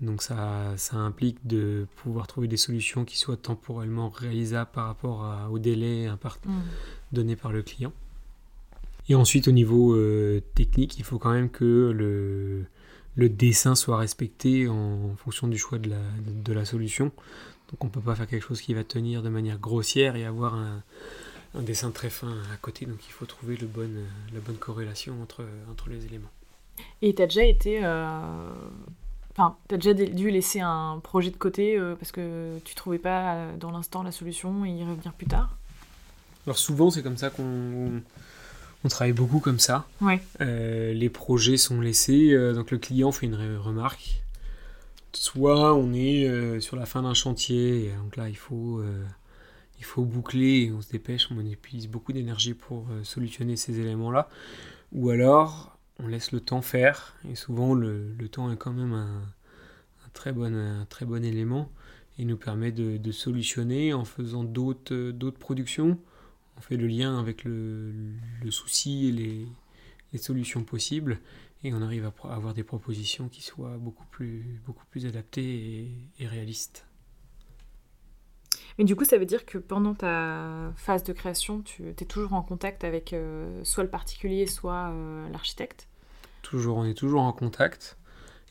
Donc 0.00 0.22
ça, 0.22 0.74
ça 0.76 0.96
implique 0.96 1.46
de 1.46 1.86
pouvoir 1.96 2.26
trouver 2.26 2.46
des 2.48 2.56
solutions 2.56 3.04
qui 3.04 3.18
soient 3.18 3.36
temporellement 3.36 4.08
réalisables 4.10 4.70
par 4.72 4.86
rapport 4.86 5.24
à- 5.24 5.50
au 5.50 5.58
délai 5.58 6.06
impart- 6.06 6.38
donné 7.12 7.36
par 7.36 7.52
le 7.52 7.62
client. 7.62 7.92
Et 9.08 9.14
ensuite, 9.14 9.48
au 9.48 9.52
niveau 9.52 9.94
euh, 9.94 10.40
technique, 10.54 10.98
il 10.98 11.04
faut 11.04 11.18
quand 11.18 11.32
même 11.32 11.50
que 11.50 11.90
le, 11.94 12.64
le 13.16 13.28
dessin 13.28 13.74
soit 13.74 13.98
respecté 13.98 14.68
en 14.68 15.14
fonction 15.16 15.48
du 15.48 15.58
choix 15.58 15.78
de 15.78 15.90
la, 15.90 16.00
de 16.26 16.52
la 16.52 16.64
solution. 16.64 17.06
Donc 17.70 17.84
on 17.84 17.86
ne 17.86 17.90
peut 17.90 18.00
pas 18.00 18.14
faire 18.14 18.26
quelque 18.26 18.46
chose 18.46 18.60
qui 18.60 18.74
va 18.74 18.84
tenir 18.84 19.22
de 19.22 19.28
manière 19.28 19.58
grossière 19.58 20.16
et 20.16 20.24
avoir 20.24 20.54
un, 20.54 20.82
un 21.54 21.62
dessin 21.62 21.90
très 21.90 22.10
fin 22.10 22.36
à 22.52 22.56
côté. 22.56 22.86
Donc 22.86 22.98
il 23.06 23.12
faut 23.12 23.26
trouver 23.26 23.56
le 23.56 23.66
bon, 23.66 23.90
la 24.32 24.40
bonne 24.40 24.56
corrélation 24.56 25.20
entre, 25.22 25.44
entre 25.70 25.88
les 25.88 26.04
éléments. 26.06 26.30
Et 27.02 27.14
t'as 27.14 27.26
déjà 27.26 27.44
été... 27.44 27.84
euh, 27.84 28.52
Enfin, 29.32 29.56
t'as 29.68 29.76
déjà 29.76 29.94
dé- 29.94 30.08
dû 30.08 30.28
laisser 30.28 30.58
un 30.58 30.98
projet 31.02 31.30
de 31.30 31.36
côté 31.36 31.78
euh, 31.78 31.94
parce 31.94 32.10
que 32.10 32.58
tu 32.64 32.74
trouvais 32.74 32.98
pas 32.98 33.34
euh, 33.34 33.56
dans 33.56 33.70
l'instant 33.70 34.02
la 34.02 34.10
solution 34.10 34.64
et 34.64 34.70
y 34.70 34.82
revenir 34.82 35.12
plus 35.12 35.28
tard? 35.28 35.56
Alors 36.46 36.58
souvent 36.58 36.90
c'est 36.90 37.02
comme 37.02 37.16
ça 37.16 37.30
qu'on 37.30 38.02
on 38.84 38.88
travaille 38.88 39.12
beaucoup 39.12 39.40
comme 39.40 39.58
ça. 39.58 39.86
Ouais. 40.00 40.20
Euh, 40.40 40.92
les 40.92 41.10
projets 41.10 41.56
sont 41.56 41.80
laissés, 41.80 42.32
euh, 42.32 42.54
donc 42.54 42.70
le 42.70 42.78
client 42.78 43.12
fait 43.12 43.26
une 43.26 43.36
re- 43.36 43.56
remarque. 43.56 44.22
Soit 45.12 45.74
on 45.74 45.92
est 45.92 46.28
euh, 46.28 46.60
sur 46.60 46.76
la 46.76 46.86
fin 46.86 47.02
d'un 47.02 47.14
chantier, 47.14 47.86
et 47.86 47.92
donc 47.92 48.16
là 48.16 48.28
il 48.28 48.36
faut, 48.36 48.82
il 49.78 49.84
faut 49.84 50.04
boucler, 50.04 50.66
et 50.66 50.72
on 50.72 50.80
se 50.80 50.88
dépêche, 50.90 51.28
on 51.30 51.40
utilise 51.40 51.88
beaucoup 51.88 52.12
d'énergie 52.12 52.54
pour 52.54 52.86
solutionner 53.02 53.56
ces 53.56 53.80
éléments-là. 53.80 54.28
Ou 54.92 55.10
alors 55.10 55.76
on 55.98 56.06
laisse 56.06 56.32
le 56.32 56.40
temps 56.40 56.62
faire, 56.62 57.14
et 57.30 57.34
souvent 57.34 57.74
le, 57.74 58.12
le 58.18 58.28
temps 58.28 58.52
est 58.52 58.56
quand 58.56 58.72
même 58.72 58.92
un, 58.92 59.20
un 60.06 60.08
très, 60.14 60.32
bon, 60.32 60.54
un 60.54 60.86
très 60.86 61.04
bon 61.04 61.24
élément, 61.24 61.70
et 62.18 62.24
nous 62.24 62.36
permet 62.36 62.70
de, 62.72 62.96
de 62.96 63.12
solutionner 63.12 63.92
en 63.92 64.04
faisant 64.04 64.44
d'autres 64.44 65.10
d'autres 65.10 65.38
productions. 65.38 65.98
On 66.60 66.62
fait 66.62 66.76
le 66.76 66.86
lien 66.86 67.18
avec 67.18 67.44
le, 67.44 67.90
le 68.44 68.50
souci 68.50 69.08
et 69.08 69.12
les, 69.12 69.46
les 70.12 70.18
solutions 70.18 70.62
possibles 70.62 71.18
et 71.64 71.72
on 71.72 71.80
arrive 71.80 72.04
à 72.04 72.34
avoir 72.34 72.52
des 72.52 72.64
propositions 72.64 73.30
qui 73.30 73.40
soient 73.40 73.78
beaucoup 73.78 74.04
plus, 74.10 74.60
beaucoup 74.66 74.84
plus 74.90 75.06
adaptées 75.06 75.42
et, 75.42 75.90
et 76.18 76.26
réalistes. 76.26 76.86
Mais 78.76 78.84
du 78.84 78.94
coup, 78.94 79.06
ça 79.06 79.16
veut 79.16 79.24
dire 79.24 79.46
que 79.46 79.56
pendant 79.56 79.94
ta 79.94 80.74
phase 80.76 81.02
de 81.02 81.14
création, 81.14 81.62
tu 81.62 81.88
es 81.88 81.94
toujours 81.94 82.34
en 82.34 82.42
contact 82.42 82.84
avec 82.84 83.14
euh, 83.14 83.64
soit 83.64 83.82
le 83.82 83.90
particulier, 83.90 84.46
soit 84.46 84.90
euh, 84.90 85.30
l'architecte? 85.30 85.88
Toujours, 86.42 86.76
on 86.76 86.84
est 86.84 86.94
toujours 86.94 87.22
en 87.22 87.32
contact. 87.32 87.96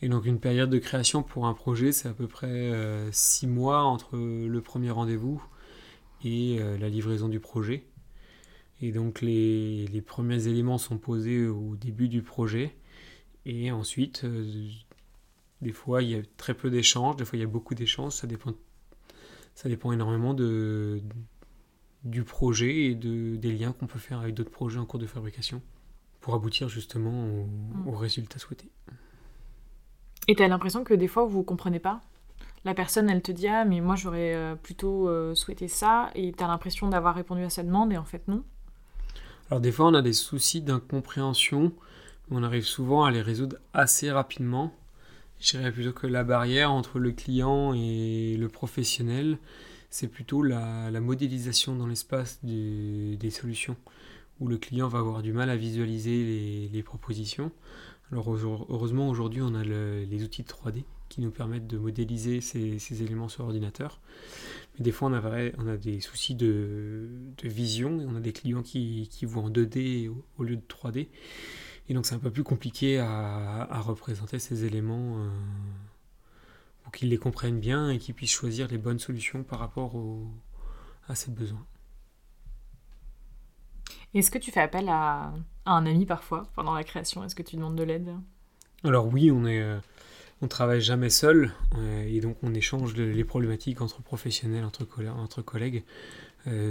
Et 0.01 0.09
donc 0.09 0.25
une 0.25 0.39
période 0.39 0.71
de 0.71 0.79
création 0.79 1.21
pour 1.21 1.45
un 1.45 1.53
projet, 1.53 1.91
c'est 1.91 2.07
à 2.07 2.13
peu 2.13 2.27
près 2.27 2.47
euh, 2.47 3.11
six 3.11 3.45
mois 3.45 3.83
entre 3.83 4.17
le 4.17 4.61
premier 4.61 4.89
rendez-vous 4.89 5.43
et 6.25 6.59
la 6.79 6.89
livraison 6.89 7.29
du 7.29 7.39
projet. 7.39 7.85
Et 8.81 8.91
donc 8.91 9.21
les, 9.21 9.87
les, 9.87 10.01
premiers 10.01 10.47
éléments 10.47 10.77
sont 10.77 10.97
posés 10.97 11.47
au 11.47 11.75
début 11.75 12.07
du 12.07 12.21
projet. 12.21 12.75
Et 13.45 13.71
ensuite, 13.71 14.25
des 15.61 15.71
fois, 15.71 16.01
il 16.01 16.09
y 16.09 16.15
a 16.15 16.21
très 16.37 16.53
peu 16.53 16.69
d'échanges, 16.69 17.17
des 17.17 17.25
fois, 17.25 17.37
il 17.37 17.41
y 17.41 17.45
a 17.45 17.47
beaucoup 17.47 17.75
d'échanges. 17.75 18.13
Ça 18.13 18.27
dépend, 18.27 18.53
ça 19.55 19.67
dépend 19.67 19.91
énormément 19.91 20.33
de, 20.33 21.01
du 22.03 22.23
projet 22.23 22.85
et 22.85 22.95
de, 22.95 23.35
des 23.35 23.51
liens 23.51 23.73
qu'on 23.73 23.87
peut 23.87 23.99
faire 23.99 24.19
avec 24.19 24.35
d'autres 24.35 24.51
projets 24.51 24.79
en 24.79 24.85
cours 24.85 24.99
de 24.99 25.07
fabrication 25.07 25.61
pour 26.21 26.33
aboutir 26.33 26.69
justement 26.69 27.25
au, 27.25 27.45
mm. 27.45 27.87
au 27.87 27.91
résultat 27.91 28.39
souhaité. 28.39 28.69
Et 30.27 30.35
tu 30.35 30.43
as 30.43 30.47
l'impression 30.47 30.83
que 30.83 30.93
des 30.93 31.07
fois, 31.07 31.25
vous 31.25 31.39
ne 31.39 31.43
comprenez 31.43 31.79
pas? 31.79 32.01
La 32.65 32.73
personne, 32.73 33.09
elle 33.09 33.21
te 33.21 33.31
dit 33.31 33.47
Ah, 33.47 33.65
mais 33.65 33.81
moi, 33.81 33.95
j'aurais 33.95 34.35
euh, 34.35 34.55
plutôt 34.55 35.09
euh, 35.09 35.33
souhaité 35.33 35.67
ça, 35.67 36.11
et 36.13 36.31
tu 36.33 36.43
as 36.43 36.47
l'impression 36.47 36.87
d'avoir 36.87 37.15
répondu 37.15 37.43
à 37.43 37.49
sa 37.49 37.63
demande, 37.63 37.91
et 37.91 37.97
en 37.97 38.05
fait, 38.05 38.27
non 38.27 38.43
Alors, 39.49 39.61
des 39.61 39.71
fois, 39.71 39.87
on 39.87 39.93
a 39.95 40.03
des 40.03 40.13
soucis 40.13 40.61
d'incompréhension, 40.61 41.71
on 42.29 42.43
arrive 42.43 42.65
souvent 42.65 43.05
à 43.05 43.11
les 43.11 43.21
résoudre 43.21 43.57
assez 43.73 44.11
rapidement. 44.11 44.75
Je 45.39 45.57
dirais 45.57 45.71
plutôt 45.71 45.93
que 45.93 46.05
la 46.05 46.23
barrière 46.23 46.71
entre 46.71 46.99
le 46.99 47.11
client 47.11 47.73
et 47.73 48.37
le 48.37 48.47
professionnel, 48.47 49.39
c'est 49.89 50.07
plutôt 50.07 50.43
la, 50.43 50.91
modélisation 50.99 51.75
dans 51.75 51.87
l'espace 51.87 52.39
des 52.43 53.31
solutions, 53.31 53.75
où 54.39 54.47
le 54.47 54.57
client 54.57 54.87
va 54.87 54.99
avoir 54.99 55.23
du 55.23 55.33
mal 55.33 55.49
à 55.49 55.55
visualiser 55.55 56.69
les, 56.71 56.83
propositions. 56.83 57.51
Alors 58.11 58.29
heureusement 58.29 59.09
aujourd'hui 59.09 59.41
on 59.41 59.53
a 59.53 59.63
les 59.63 60.23
outils 60.23 60.43
de 60.43 60.47
3D 60.47 60.83
qui 61.09 61.21
nous 61.21 61.31
permettent 61.31 61.67
de 61.67 61.77
modéliser 61.77 62.41
ces, 62.41 63.03
éléments 63.03 63.29
sur 63.29 63.45
ordinateur. 63.45 63.99
Mais 64.79 64.85
des 64.85 64.91
fois 64.91 65.09
on 65.09 65.13
a, 65.13 65.51
on 65.57 65.67
a 65.67 65.77
des 65.77 65.99
soucis 65.99 66.33
de, 66.33 67.09
vision 67.43 67.99
et 68.01 68.05
on 68.05 68.15
a 68.15 68.19
des 68.21 68.33
clients 68.33 68.63
qui, 68.63 69.07
qui 69.11 69.25
voient 69.25 69.43
en 69.43 69.49
2D 69.49 70.09
au 70.37 70.43
lieu 70.43 70.55
de 70.55 70.61
3D. 70.61 71.09
Et 71.89 71.93
donc 71.93 72.05
c'est 72.05 72.15
un 72.15 72.19
peu 72.19 72.31
plus 72.31 72.43
compliqué 72.43 72.99
à, 72.99 73.81
représenter 73.81 74.39
ces 74.39 74.65
éléments 74.65 75.17
euh, 75.17 75.29
pour 76.83 76.91
qu'ils 76.91 77.09
les 77.09 77.17
comprennent 77.17 77.59
bien 77.59 77.89
et 77.89 77.97
qu'ils 77.97 78.15
puissent 78.15 78.31
choisir 78.31 78.67
les 78.67 78.77
bonnes 78.77 78.99
solutions 78.99 79.43
par 79.43 79.59
rapport 79.59 79.95
à 81.07 81.15
ces 81.15 81.31
besoins. 81.31 81.65
Est-ce 84.13 84.31
que 84.31 84.39
tu 84.39 84.51
fais 84.51 84.61
appel 84.61 84.87
à, 84.89 85.33
un 85.65 85.85
ami 85.85 86.05
parfois 86.05 86.47
pendant 86.55 86.73
la 86.73 86.83
création? 86.83 87.23
Est-ce 87.23 87.35
que 87.35 87.43
tu 87.43 87.55
demandes 87.57 87.75
de 87.75 87.83
l'aide? 87.83 88.15
Alors 88.83 89.07
oui, 89.07 89.29
on 89.29 89.45
est, 89.45 89.61
euh, 89.61 89.79
on 90.41 90.47
travaille 90.47 90.81
jamais 90.81 91.09
seul 91.09 91.51
euh, 91.77 92.03
et 92.07 92.19
donc 92.21 92.37
on 92.43 92.53
échange 92.53 92.95
les 92.95 93.23
problématiques 93.23 93.81
entre 93.81 94.01
professionnels, 94.01 94.63
entre, 94.63 95.41
collègues 95.41 95.83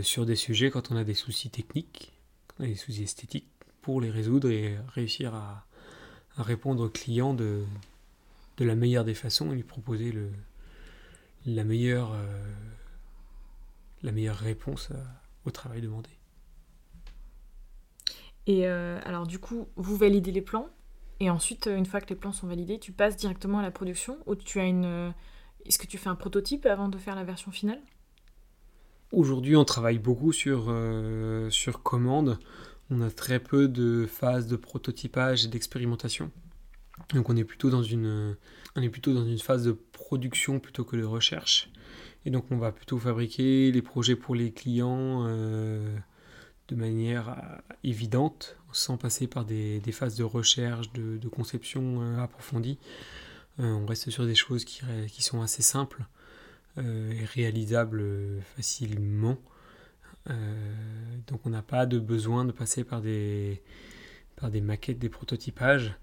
sur 0.02 0.26
des 0.26 0.34
sujets 0.34 0.70
quand 0.70 0.90
on 0.90 0.96
a 0.96 1.04
des 1.04 1.14
soucis 1.14 1.50
techniques, 1.50 2.12
quand 2.48 2.56
on 2.60 2.64
a 2.64 2.68
des 2.68 2.74
soucis 2.74 3.04
esthétiques 3.04 3.48
pour 3.82 4.00
les 4.00 4.10
résoudre 4.10 4.50
et 4.50 4.76
réussir 4.94 5.34
à, 5.34 5.64
répondre 6.36 6.84
au 6.84 6.88
client 6.88 7.34
de, 7.34 7.64
la 8.58 8.74
meilleure 8.74 9.04
des 9.04 9.14
façons 9.14 9.52
et 9.52 9.54
lui 9.54 9.62
proposer 9.62 10.12
le, 10.12 10.30
la, 11.46 11.64
meilleure, 11.64 12.12
euh, 12.12 12.52
la 14.02 14.12
meilleure 14.12 14.36
réponse 14.36 14.90
au 15.44 15.50
travail 15.50 15.80
demandé. 15.80 16.10
Et 18.48 18.66
euh, 18.66 18.98
alors 19.04 19.26
du 19.26 19.38
coup, 19.38 19.68
vous 19.76 19.96
validez 19.96 20.32
les 20.32 20.40
plans? 20.40 20.68
Et 21.20 21.30
ensuite, 21.30 21.66
une 21.66 21.86
fois 21.86 22.00
que 22.00 22.08
les 22.08 22.16
plans 22.16 22.32
sont 22.32 22.46
validés, 22.46 22.78
tu 22.78 22.92
passes 22.92 23.16
directement 23.16 23.58
à 23.58 23.62
la 23.62 23.70
production 23.70 24.18
ou 24.26 24.34
tu 24.34 24.60
as 24.60 24.64
une... 24.64 25.12
Est-ce 25.66 25.78
que 25.78 25.86
tu 25.86 25.98
fais 25.98 26.08
un 26.08 26.14
prototype 26.14 26.66
avant 26.66 26.88
de 26.88 26.96
faire 26.98 27.14
la 27.14 27.24
version 27.24 27.50
finale? 27.50 27.80
Aujourd'hui, 29.12 29.56
on 29.56 29.64
travaille 29.64 29.98
beaucoup 29.98 30.32
sur, 30.32 30.66
euh, 30.68 31.50
sur 31.50 31.82
commande 31.82 32.38
on 32.90 33.00
a 33.00 33.10
très 33.10 33.38
peu 33.38 33.68
de 33.68 34.06
phases 34.06 34.46
de 34.46 34.56
prototypage 34.56 35.44
et 35.44 35.48
d'expérimentation. 35.48 36.30
Donc 37.14 37.28
on 37.28 37.36
est 37.36 37.44
plutôt 37.44 37.70
dans 37.70 37.82
une 37.82 38.36
on 38.76 38.82
est 38.82 38.88
plutôt 38.88 39.14
dans 39.14 39.24
une 39.24 39.38
phase 39.38 39.64
de 39.64 39.72
production 39.72 40.58
plutôt 40.58 40.84
que 40.84 40.96
de 40.96 41.04
recherche. 41.04 41.70
Et 42.24 42.30
donc 42.30 42.46
on 42.50 42.56
va 42.56 42.72
plutôt 42.72 42.98
fabriquer 42.98 43.70
les 43.70 43.82
projets 43.82 44.16
pour 44.16 44.34
les 44.34 44.52
clients 44.52 45.24
euh, 45.26 45.96
de 46.68 46.74
manière 46.76 47.30
euh, 47.30 47.74
évidente, 47.84 48.56
sans 48.72 48.96
passer 48.96 49.26
par 49.26 49.44
des, 49.44 49.80
phases 49.92 50.16
de 50.16 50.24
recherche, 50.24 50.92
de, 50.92 51.28
conception 51.28 52.02
euh, 52.02 52.18
approfondie. 52.18 52.78
on 53.58 53.86
reste 53.86 54.10
sur 54.10 54.26
des 54.26 54.34
choses 54.34 54.64
qui, 54.64 55.22
sont 55.22 55.42
assez 55.42 55.62
simples 55.62 56.04
et 56.76 57.24
réalisables 57.24 58.04
facilement. 58.56 59.36
Euh, 60.30 61.16
donc 61.26 61.40
on 61.44 61.50
n'a 61.50 61.62
pas 61.62 61.86
de 61.86 61.98
besoin 61.98 62.44
de 62.44 62.52
passer 62.52 62.84
par 62.84 63.00
des, 63.00 63.62
maquettes, 64.60 64.98
des 64.98 65.08
prototypages. 65.08 65.94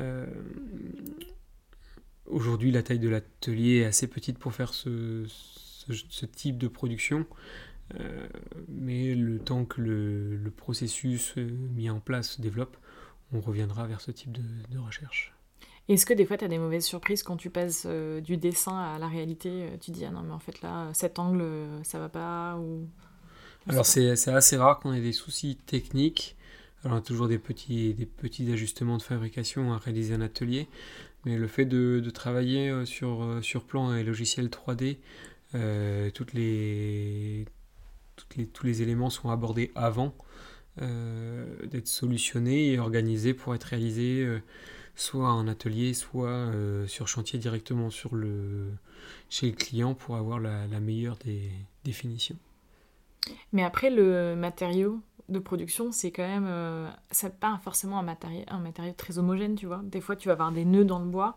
Euh, 0.00 0.26
aujourd'hui, 2.26 2.70
la 2.70 2.82
taille 2.82 2.98
de 2.98 3.08
l'atelier 3.08 3.78
est 3.78 3.84
assez 3.84 4.06
petite 4.06 4.38
pour 4.38 4.52
faire 4.52 4.74
ce, 4.74 5.26
type 6.34 6.58
de 6.58 6.68
production, 6.68 7.26
euh, 8.00 8.26
mais 8.68 9.14
le 9.14 9.38
temps 9.38 9.64
que 9.64 9.80
le, 9.80 10.36
le, 10.36 10.50
processus 10.50 11.36
mis 11.36 11.90
en 11.90 12.00
place 12.00 12.32
se 12.32 12.42
développe, 12.42 12.76
on 13.32 13.40
reviendra 13.40 13.86
vers 13.86 14.00
ce 14.00 14.10
type 14.10 14.32
de, 14.32 14.42
de 14.70 14.78
recherche. 14.78 15.34
Est-ce 15.88 16.06
que 16.06 16.14
des 16.14 16.24
fois 16.24 16.36
tu 16.36 16.44
as 16.44 16.48
des 16.48 16.58
mauvaises 16.58 16.84
surprises 16.84 17.22
quand 17.22 17.36
tu 17.36 17.50
passes 17.50 17.86
du 17.86 18.36
dessin 18.36 18.78
à 18.78 18.98
la 18.98 19.08
réalité 19.08 19.68
Tu 19.80 19.90
dis 19.90 20.04
ah 20.04 20.10
non 20.10 20.22
mais 20.22 20.32
en 20.32 20.38
fait 20.38 20.62
là 20.62 20.90
cet 20.94 21.18
angle 21.18 21.44
ça 21.82 21.98
va 21.98 22.08
pas 22.08 22.56
ou 22.56 22.86
alors 23.68 23.86
c'est 23.86 24.10
assez 24.28 24.56
rare 24.56 24.80
qu'on 24.80 24.92
ait 24.92 25.00
des 25.00 25.12
soucis 25.12 25.56
techniques. 25.66 26.36
Alors 26.84 26.96
on 26.96 26.98
a 26.98 27.02
toujours 27.02 27.28
des 27.28 27.38
petits, 27.38 27.94
des 27.94 28.06
petits 28.06 28.50
ajustements 28.52 28.96
de 28.96 29.02
fabrication 29.02 29.72
à 29.72 29.78
réaliser 29.78 30.16
en 30.16 30.20
atelier, 30.20 30.66
mais 31.24 31.36
le 31.36 31.46
fait 31.46 31.64
de, 31.64 32.00
de 32.00 32.10
travailler 32.10 32.70
euh, 32.70 32.84
sur, 32.84 33.22
euh, 33.22 33.40
sur 33.40 33.64
plan 33.64 33.94
et 33.94 34.02
logiciel 34.02 34.48
3D, 34.48 34.96
euh, 35.54 36.10
toutes 36.10 36.32
les, 36.32 37.44
tous 38.52 38.66
les 38.66 38.82
éléments 38.82 39.10
sont 39.10 39.30
abordés 39.30 39.70
avant 39.74 40.14
d'être 40.78 41.86
solutionnés 41.86 42.72
et 42.72 42.78
organisés 42.78 43.34
pour 43.34 43.54
être 43.54 43.64
réalisés 43.64 44.26
soit 44.94 45.30
en 45.30 45.46
atelier, 45.46 45.92
soit 45.92 46.50
sur 46.86 47.08
chantier 47.08 47.38
directement 47.38 47.90
sur 47.90 48.14
le, 48.14 48.72
chez 49.28 49.50
le 49.50 49.56
client 49.56 49.94
pour 49.94 50.16
avoir 50.16 50.38
la, 50.38 50.66
meilleure 50.80 51.16
des 51.16 51.50
définitions. 51.84 52.36
Mais 53.52 53.62
après, 53.62 53.90
le 53.90 54.34
matériau 54.34 55.00
de 55.28 55.38
production, 55.38 55.92
c'est 55.92 56.10
quand 56.10 56.26
même. 56.26 56.46
Euh, 56.46 56.90
c'est 57.10 57.38
pas 57.38 57.58
forcément 57.62 57.98
un 57.98 58.02
matériau, 58.02 58.44
un 58.48 58.58
matériau 58.58 58.92
très 58.92 59.18
homogène, 59.18 59.54
tu 59.54 59.66
vois. 59.66 59.80
Des 59.84 60.00
fois, 60.00 60.16
tu 60.16 60.28
vas 60.28 60.32
avoir 60.32 60.52
des 60.52 60.64
nœuds 60.64 60.84
dans 60.84 60.98
le 60.98 61.06
bois. 61.06 61.36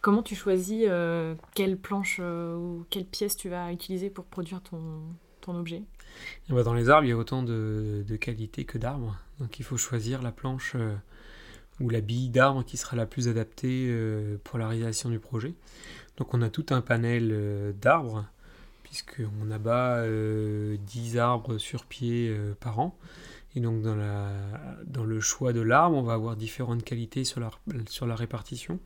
Comment 0.00 0.22
tu 0.22 0.34
choisis 0.34 0.84
euh, 0.88 1.34
quelle 1.54 1.78
planche 1.78 2.18
euh, 2.20 2.56
ou 2.56 2.84
quelle 2.90 3.06
pièce 3.06 3.36
tu 3.36 3.48
vas 3.48 3.72
utiliser 3.72 4.10
pour 4.10 4.24
produire 4.24 4.60
ton 4.62 5.06
objet? 5.48 5.84
Ben, 6.48 6.62
Dans 6.62 6.74
les 6.74 6.88
arbres, 6.88 7.06
il 7.06 7.10
y 7.10 7.12
a 7.12 7.16
autant 7.16 7.42
de, 7.42 8.04
qualités 8.20 8.64
que 8.64 8.78
d'arbres. 8.78 9.16
Donc 9.40 9.58
il 9.58 9.64
faut 9.64 9.76
choisir 9.76 10.22
la 10.22 10.32
planche 10.32 10.76
ou 11.80 11.90
la 11.90 12.00
bille 12.00 12.30
d'arbre 12.30 12.64
qui 12.64 12.76
sera 12.76 12.96
la 12.96 13.06
plus 13.06 13.28
adaptée 13.28 13.94
pour 14.44 14.58
la 14.58 14.68
réalisation 14.68 15.10
du 15.10 15.18
projet. 15.18 15.54
Donc 16.16 16.32
on 16.32 16.40
a 16.40 16.48
tout 16.48 16.66
un 16.70 16.80
panel 16.80 17.74
d'arbres 17.80 18.24
puisqu'on 18.86 19.50
abat 19.50 20.02
10 20.04 20.06
euh, 20.06 21.20
arbres 21.20 21.58
sur 21.58 21.84
pied 21.84 22.28
euh, 22.30 22.54
par 22.58 22.78
an. 22.78 22.96
Et 23.54 23.60
donc 23.60 23.82
dans 23.82 25.04
le 25.04 25.20
choix 25.20 25.52
de 25.52 25.60
l'arbre, 25.60 25.96
on 25.96 26.02
va 26.02 26.12
avoir 26.12 26.36
différentes 26.36 26.84
qualités 26.84 27.24
sur 27.24 27.40
la, 27.40 27.50
sur 27.88 28.06
la 28.06 28.14
répartition. 28.14 28.78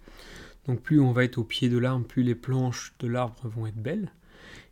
Donc 0.66 0.80
plus 0.80 1.00
on 1.00 1.12
va 1.12 1.24
être 1.24 1.38
au 1.38 1.44
pied 1.44 1.68
de 1.68 1.76
l'arbre, 1.76 2.06
plus 2.06 2.22
les 2.22 2.36
planches 2.36 2.94
de 3.00 3.08
l'arbre 3.08 3.36
vont 3.44 3.66
être 3.66 3.76
belles. 3.76 4.12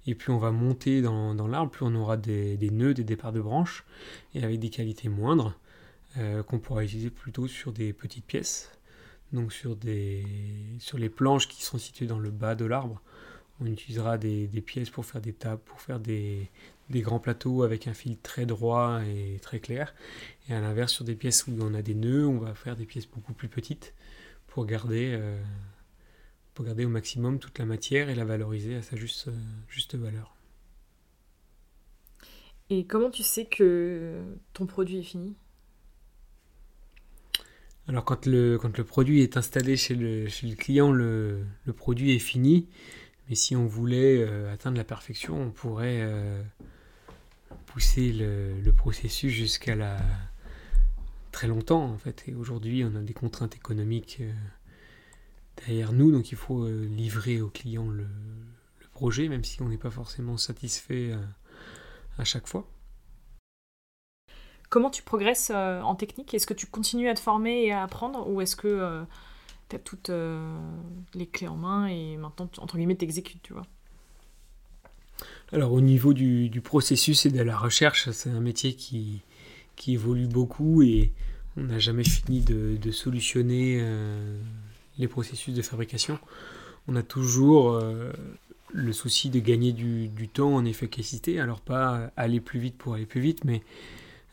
Et 0.08 0.14
plus 0.14 0.32
on 0.32 0.38
va 0.38 0.50
monter 0.50 1.02
dans, 1.02 1.46
l'arbre, 1.46 1.70
plus 1.70 1.84
on 1.84 1.94
aura 1.94 2.16
des, 2.16 2.56
nœuds, 2.72 2.94
des 2.94 3.04
départs 3.04 3.32
de 3.32 3.40
branches, 3.40 3.84
et 4.34 4.42
avec 4.42 4.58
des 4.58 4.70
qualités 4.70 5.08
moindres, 5.08 5.54
euh, 6.16 6.42
qu'on 6.42 6.58
pourra 6.58 6.82
utiliser 6.82 7.10
plutôt 7.10 7.46
sur 7.46 7.72
des 7.72 7.92
petites 7.92 8.24
pièces. 8.24 8.72
Donc 9.32 9.52
sur 9.52 9.76
les 9.84 11.08
planches 11.14 11.46
qui 11.46 11.62
sont 11.62 11.76
situées 11.76 12.06
dans 12.06 12.18
le 12.18 12.30
bas 12.30 12.54
de 12.54 12.64
l'arbre, 12.64 13.02
on 13.60 13.66
utilisera 13.66 14.18
des, 14.18 14.46
pièces 14.64 14.90
pour 14.90 15.04
faire 15.04 15.20
des 15.20 15.32
tables, 15.32 15.60
pour 15.64 15.80
faire 15.80 15.98
des, 15.98 16.48
grands 16.90 17.18
plateaux 17.18 17.62
avec 17.62 17.86
un 17.86 17.94
fil 17.94 18.16
très 18.18 18.46
droit 18.46 19.00
et 19.04 19.38
très 19.40 19.60
clair. 19.60 19.94
Et 20.48 20.54
à 20.54 20.60
l'inverse, 20.60 20.92
sur 20.92 21.04
des 21.04 21.16
pièces 21.16 21.46
où 21.46 21.52
on 21.60 21.74
a 21.74 21.82
des 21.82 21.94
nœuds, 21.94 22.26
on 22.26 22.38
va 22.38 22.54
faire 22.54 22.76
des 22.76 22.86
pièces 22.86 23.06
beaucoup 23.06 23.32
plus 23.32 23.48
petites 23.48 23.94
pour 24.46 24.64
garder, 24.64 25.12
euh, 25.12 25.38
pour 26.58 26.64
garder 26.64 26.84
au 26.84 26.88
maximum 26.88 27.38
toute 27.38 27.56
la 27.60 27.66
matière 27.66 28.08
et 28.08 28.16
la 28.16 28.24
valoriser 28.24 28.74
à 28.74 28.82
sa 28.82 28.96
juste, 28.96 29.30
juste 29.68 29.94
valeur. 29.94 30.34
Et 32.68 32.84
comment 32.84 33.10
tu 33.10 33.22
sais 33.22 33.44
que 33.44 34.20
ton 34.54 34.66
produit 34.66 34.98
est 34.98 35.04
fini? 35.04 35.36
Alors 37.86 38.04
quand 38.04 38.26
le, 38.26 38.58
quand 38.58 38.76
le 38.76 38.82
produit 38.82 39.22
est 39.22 39.36
installé 39.36 39.76
chez 39.76 39.94
le, 39.94 40.26
chez 40.26 40.48
le 40.48 40.56
client, 40.56 40.90
le, 40.90 41.44
le, 41.64 41.72
produit 41.72 42.10
est 42.16 42.18
fini. 42.18 42.66
Mais 43.28 43.36
si 43.36 43.54
on 43.54 43.66
voulait 43.66 44.20
euh, 44.20 44.52
atteindre 44.52 44.78
la 44.78 44.84
perfection, 44.84 45.40
on 45.40 45.52
pourrait, 45.52 46.00
euh, 46.00 46.42
pousser 47.66 48.12
le, 48.12 48.72
processus 48.72 49.32
jusqu'à 49.32 49.76
la 49.76 49.98
très 51.30 51.46
longtemps 51.46 51.84
en 51.84 51.98
fait. 51.98 52.24
Et 52.26 52.34
aujourd'hui, 52.34 52.82
on 52.82 52.96
a 52.96 53.00
des 53.00 53.14
contraintes 53.14 53.54
économiques 53.54 54.22
derrière 55.58 55.92
nous, 55.92 56.10
donc 56.10 56.32
il 56.32 56.36
faut 56.36 56.66
livrer 56.68 57.40
au 57.40 57.48
client 57.48 57.88
le, 57.88 58.06
projet, 58.92 59.28
même 59.28 59.44
si 59.44 59.62
on 59.62 59.68
n'est 59.68 59.78
pas 59.78 59.90
forcément 59.90 60.36
satisfait 60.36 61.12
à 62.18 62.24
chaque 62.24 62.48
fois. 62.48 62.68
Comment 64.70 64.90
tu 64.90 65.04
progresses 65.04 65.50
en 65.50 65.94
technique? 65.94 66.34
Est-ce 66.34 66.48
que 66.48 66.54
tu 66.54 66.66
continues 66.66 67.08
à 67.08 67.14
te 67.14 67.20
former 67.20 67.64
et 67.64 67.70
à 67.70 67.84
apprendre 67.84 68.28
ou 68.28 68.40
est-ce 68.40 68.56
que 68.56 69.04
tu 69.68 69.76
as 69.76 69.78
toutes 69.78 70.10
les 71.14 71.26
clés 71.28 71.46
en 71.46 71.56
main 71.56 71.86
et 71.86 72.16
maintenant, 72.16 72.50
entre 72.58 72.76
guillemets, 72.76 72.96
t'exécutes, 72.96 73.42
tu 73.42 73.52
vois? 73.52 73.66
Alors 75.52 75.72
au 75.72 75.80
niveau 75.80 76.12
du, 76.12 76.60
processus 76.62 77.24
et 77.26 77.30
de 77.30 77.40
la 77.42 77.56
recherche, 77.56 78.10
c'est 78.10 78.30
un 78.30 78.40
métier 78.40 78.74
qui, 78.74 79.22
qui, 79.76 79.94
évolue 79.94 80.26
beaucoup 80.26 80.82
et 80.82 81.12
on 81.56 81.62
n'a 81.62 81.78
jamais 81.78 82.04
fini 82.04 82.40
de, 82.40 82.90
solutionner 82.90 83.78
euh, 83.80 84.38
les 84.98 85.08
processus 85.08 85.54
de 85.54 85.62
fabrication. 85.62 86.18
On 86.86 86.96
a 86.96 87.02
toujours 87.02 87.72
euh, 87.72 88.12
le 88.72 88.92
souci 88.92 89.30
de 89.30 89.40
gagner 89.40 89.72
du, 89.72 90.28
temps 90.28 90.54
en 90.54 90.64
efficacité, 90.64 91.40
alors 91.40 91.60
pas 91.60 92.10
aller 92.16 92.40
plus 92.40 92.60
vite 92.60 92.76
pour 92.76 92.94
aller 92.94 93.06
plus 93.06 93.20
vite, 93.20 93.44
mais 93.44 93.62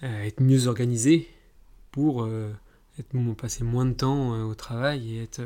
euh, 0.04 0.24
être 0.24 0.42
mieux 0.42 0.68
organisé 0.68 1.30
pour 1.92 2.28
être, 3.00 3.34
passer 3.36 3.64
moins 3.64 3.86
de 3.86 3.94
temps 3.94 4.48
au 4.48 4.56
travail 4.56 5.16
et 5.16 5.24
être, 5.24 5.42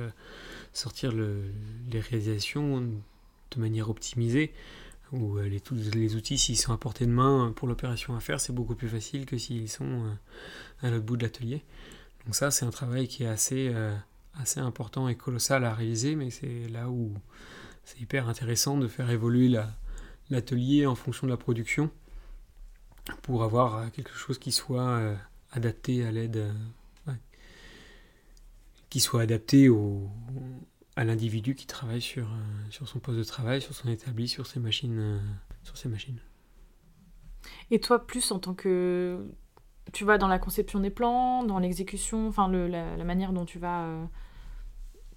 sortir 0.74 1.12
les 1.12 2.00
réalisations 2.00 2.82
de 2.82 3.60
manière 3.60 3.90
optimisée 3.90 4.52
euh, 5.14 5.50
les, 5.94 6.16
outils, 6.16 6.38
s'ils 6.38 6.58
sont 6.58 6.74
à 6.74 6.78
portée 6.78 7.06
de 7.06 7.12
main 7.12 7.52
pour 7.56 7.68
l'opération 7.68 8.16
à 8.16 8.20
faire, 8.20 8.40
c'est 8.40 8.54
beaucoup 8.54 8.76
plus 8.76 8.90
facile 8.90 9.26
que 9.26 9.38
s'ils 9.38 9.70
sont 9.70 9.86
euh, 9.86 10.88
à 10.88 10.90
l'autre 10.90 11.06
bout 11.06 11.18
de 11.18 11.24
l'atelier. 11.24 11.64
Donc 12.26 12.36
ça, 12.36 12.52
c'est 12.52 12.66
un 12.66 12.70
travail 12.70 13.08
qui 13.08 13.24
est 13.24 13.28
assez, 13.28 13.72
euh, 13.74 13.96
assez 14.40 14.60
important 14.60 15.08
et 15.08 15.16
colossal 15.16 15.66
à 15.66 15.74
réaliser, 15.74 16.16
mais 16.16 16.30
c'est 16.30 16.68
là 16.70 16.90
où 16.90 17.14
c'est 17.84 18.00
hyper 18.00 18.28
intéressant 18.30 18.78
de 18.78 18.88
faire 18.88 19.10
évoluer 19.10 19.54
l'atelier 20.30 20.86
en 20.86 20.96
fonction 20.96 21.28
de 21.28 21.32
la 21.32 21.38
production 21.38 21.90
pour 23.22 23.44
avoir 23.44 23.92
quelque 23.92 24.14
chose 24.14 24.38
qui 24.38 24.52
soit 24.52 25.02
adapté 25.52 26.06
à 26.06 26.12
l'aide, 26.12 26.54
qui 28.90 29.00
soit 29.00 29.22
adapté 29.22 29.70
au, 29.70 30.10
à 31.00 31.06
l'individu 31.06 31.56
qui 31.56 31.66
travaille 31.66 32.02
sur, 32.02 32.26
euh, 32.26 32.70
sur 32.72 32.90
son 32.90 33.00
poste 33.00 33.18
de 33.18 33.24
travail, 33.24 33.62
sur 33.62 33.74
son 33.74 33.88
établi, 33.88 34.28
sur 34.28 34.46
ses 34.46 34.60
machines. 34.60 35.00
Euh, 35.00 35.20
sur 35.64 35.78
ses 35.78 35.88
machines. 35.88 36.20
Et 37.72 37.80
toi, 37.80 38.06
plus 38.06 38.32
en 38.32 38.40
tant 38.40 38.54
que. 38.54 39.26
Tu 39.94 40.04
vas 40.04 40.18
dans 40.18 40.28
la 40.28 40.40
conception 40.40 40.82
des 40.82 40.90
plans, 40.90 41.44
dans 41.44 41.58
l'exécution, 41.58 42.28
enfin 42.28 42.50
la, 42.50 43.04
manière 43.06 43.32
dont 43.32 43.46
tu 43.46 43.60
vas 43.60 43.86
euh, 43.86 44.06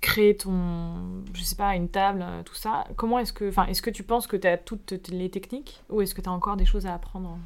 créer 0.03 0.37
ton. 0.37 1.23
Je 1.33 1.43
sais 1.43 1.57
pas, 1.57 1.75
une 1.75 1.88
table, 1.88 2.23
tout 2.45 2.55
ça. 2.55 2.85
Comment 2.97 3.19
est-ce 3.19 3.33
que. 3.33 3.49
Enfin, 3.49 3.65
est-ce 3.67 3.81
que 3.81 3.88
tu 3.88 4.03
penses 4.03 4.27
que 4.27 4.37
tu 4.37 4.47
as 4.47 4.59
toutes 4.59 5.09
les 5.09 5.31
techniques 5.31 5.83
ou 5.88 6.03
est-ce 6.03 6.15
que 6.15 6.21
tu 6.21 6.29
as 6.29 6.33
encore 6.33 6.59
des 6.59 6.67
choses 6.67 6.85
à 6.85 6.93
apprendre? 6.93 7.38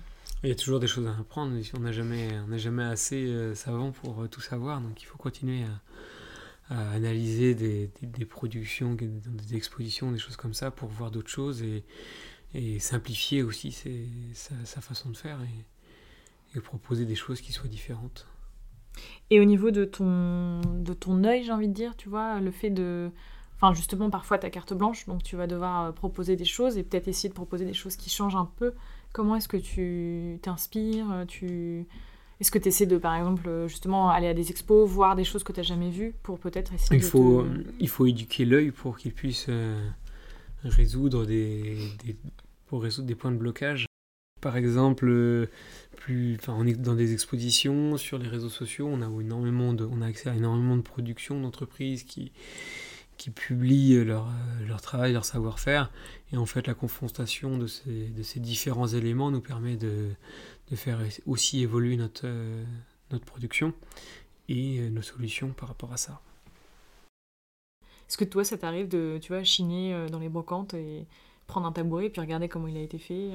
Il 0.42 0.49
y 0.49 0.53
a 0.53 0.57
toujours 0.57 0.81
des 0.81 0.88
choses 0.88 1.07
à 1.07 1.12
apprendre. 1.12 1.57
On 1.77 1.81
n'a 1.81 1.92
jamais, 1.92 2.29
on 2.51 2.59
jamais 2.59 2.85
assez 2.85 3.55
savant 3.55 3.92
pour 3.92 4.29
tout 4.29 4.40
savoir, 4.40 4.81
donc 4.81 5.01
il 5.01 5.05
faut 5.05 5.19
continuer 5.19 5.64
à, 6.71 6.90
analyser 6.92 7.55
des, 7.55 8.25
productions, 8.25 8.95
des 8.95 9.55
expositions, 9.55 10.11
des 10.11 10.19
choses 10.19 10.37
comme 10.37 10.55
ça 10.55 10.71
pour 10.71 10.88
voir 10.88 11.11
d'autres 11.11 11.31
choses 11.31 11.62
et, 11.62 11.85
simplifier 12.81 13.42
aussi 13.42 13.73
sa, 14.35 14.81
façon 14.81 15.11
de 15.11 15.16
faire 15.16 15.38
et, 16.55 16.61
proposer 16.61 17.05
des 17.05 17.14
choses 17.14 17.40
qui 17.40 17.53
soient 17.53 17.69
différentes. 17.69 18.27
Et 19.30 19.40
au 19.40 19.44
niveau 19.44 19.70
de 19.70 19.85
ton, 19.85 20.61
de 20.61 20.92
ton 20.92 21.24
œil, 21.24 21.44
j'ai 21.44 21.52
envie 21.52 21.68
de 21.68 21.74
dire, 21.74 21.96
tu 21.96 22.09
vois, 22.09 22.40
le 22.40 22.50
fait 22.50 22.70
de... 22.70 23.11
Enfin, 23.56 23.72
justement, 23.72 24.11
parfois, 24.11 24.38
ta 24.38 24.50
carte 24.50 24.74
blanche, 24.74 25.06
donc 25.06 25.22
tu 25.22 25.35
vas 25.35 25.46
devoir 25.46 25.87
euh, 25.87 25.92
proposer 25.92 26.37
des 26.37 26.44
choses 26.44 26.76
et 26.76 26.82
peut-être 26.82 27.09
essayer 27.09 27.28
de 27.30 27.35
proposer 27.35 27.64
des 27.64 27.72
choses 27.72 27.96
qui 27.96 28.11
changent 28.11 28.37
un 28.37 28.50
peu. 28.56 28.74
Comment 29.12 29.37
est-ce 29.37 29.48
que 29.48 29.56
tu 29.56 30.38
t'inspires 30.42 31.24
tu... 31.26 31.87
Est-ce 32.38 32.50
que 32.50 32.59
tu 32.59 32.68
essaies 32.68 32.85
de, 32.85 32.98
par 32.98 33.14
exemple, 33.14 33.64
justement 33.66 34.11
aller 34.11 34.28
à 34.28 34.35
des 34.35 34.50
expos, 34.50 34.87
voir 34.87 35.16
des 35.16 35.24
choses 35.24 35.42
que 35.42 35.52
tu 35.52 35.61
n'as 35.61 35.64
jamais 35.64 35.88
vues 35.88 36.14
pour 36.22 36.38
peut-être 36.38 36.74
essayer 36.74 36.96
il 36.96 37.02
de. 37.02 37.06
Faut, 37.06 37.46
Il 37.80 37.88
faut 37.88 38.04
éduquer 38.04 38.44
l'œil 38.44 38.72
pour 38.72 38.98
qu'il 38.98 39.12
puisse 39.12 39.46
euh, 39.48 39.74
résoudre 40.62 41.24
des, 41.24 41.78
pour 42.66 42.82
résoudre 42.82 43.09
des 43.09 43.14
points 43.14 43.32
de 43.32 43.38
blocage. 43.38 43.87
Par 44.40 44.57
exemple, 44.57 45.09
euh, 45.09 45.46
enfin, 46.38 46.55
on 46.57 46.66
est 46.66 46.75
dans 46.75 46.94
des 46.94 47.12
expositions 47.12 47.96
sur 47.96 48.18
les 48.18 48.29
réseaux 48.29 48.51
sociaux, 48.51 48.87
on 48.87 49.03
a, 49.03 49.20
énormément 49.20 49.72
de, 49.72 49.85
on 49.85 50.03
a 50.03 50.07
accès 50.07 50.29
à 50.29 50.35
énormément 50.35 50.77
de 50.77 50.83
productions 50.83 51.40
d'entreprises 51.40 52.05
qui, 52.05 52.33
qui 53.16 53.31
publient 53.31 54.05
leur, 54.05 54.29
leur 54.66 54.81
travail, 54.81 55.12
leur 55.12 55.25
savoir-faire. 55.25 55.90
Et 56.33 56.37
en 56.37 56.46
fait, 56.46 56.66
la 56.66 56.75
confrontation 56.75 57.59
de 57.59 57.66
ces, 57.66 58.09
de 58.09 58.22
ces 58.22 58.40
différents 58.40 58.87
éléments 58.87 59.31
nous 59.31 59.40
permet 59.40 59.77
de, 59.77 60.11
de 60.70 60.77
faire 60.77 60.99
aussi 61.27 61.62
évoluer 61.62 61.96
notre, 61.96 62.22
euh, 62.27 62.64
notre 63.11 63.25
production 63.25 63.72
et 64.49 64.81
euh, 64.81 64.90
nos 64.90 65.03
solutions 65.03 65.51
par 65.51 65.68
rapport 65.68 65.92
à 65.92 65.96
ça. 65.96 66.20
Est-ce 68.09 68.16
que 68.16 68.25
toi, 68.25 68.44
ça 68.44 68.57
t'arrive 68.57 68.88
de, 68.88 69.18
tu 69.20 69.33
vois, 69.33 69.42
chiner 69.42 69.94
euh, 69.94 70.09
dans 70.09 70.18
les 70.18 70.29
brocantes 70.29 70.75
et 70.75 71.07
prendre 71.46 71.66
un 71.66 71.72
tabouret 71.72 72.07
et 72.07 72.11
puis 72.11 72.20
regarder 72.20 72.49
comment 72.49 72.68
il 72.68 72.77
a 72.77 72.83
été 72.83 72.99
fait 72.99 73.31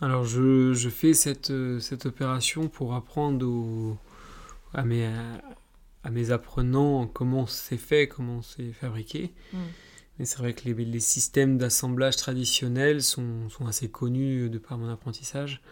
Alors, 0.00 0.24
je, 0.24 0.74
je 0.74 0.88
fais 0.88 1.14
cette, 1.14 1.52
cette 1.80 2.06
opération 2.06 2.68
pour 2.68 2.94
apprendre 2.94 3.96
à, 4.74 4.84
mes, 4.84 5.06
à 6.04 6.10
mes 6.10 6.30
apprenants 6.30 7.06
comment 7.06 7.46
c'est 7.46 7.78
fait, 7.78 8.06
comment 8.06 8.42
c'est 8.42 8.72
fabriqué. 8.72 9.32
Hmm. 9.52 9.58
Mais 10.18 10.24
c'est 10.24 10.38
vrai 10.38 10.54
que 10.54 10.64
les, 10.64 10.74
les 10.84 11.00
systèmes 11.00 11.58
d'assemblage 11.58 12.16
traditionnels 12.16 13.02
sont, 13.02 13.48
sont, 13.48 13.66
assez 13.66 13.88
connus 13.88 14.48
de 14.48 14.58
par 14.58 14.78
mon 14.78 14.88
apprentissage. 14.88 15.62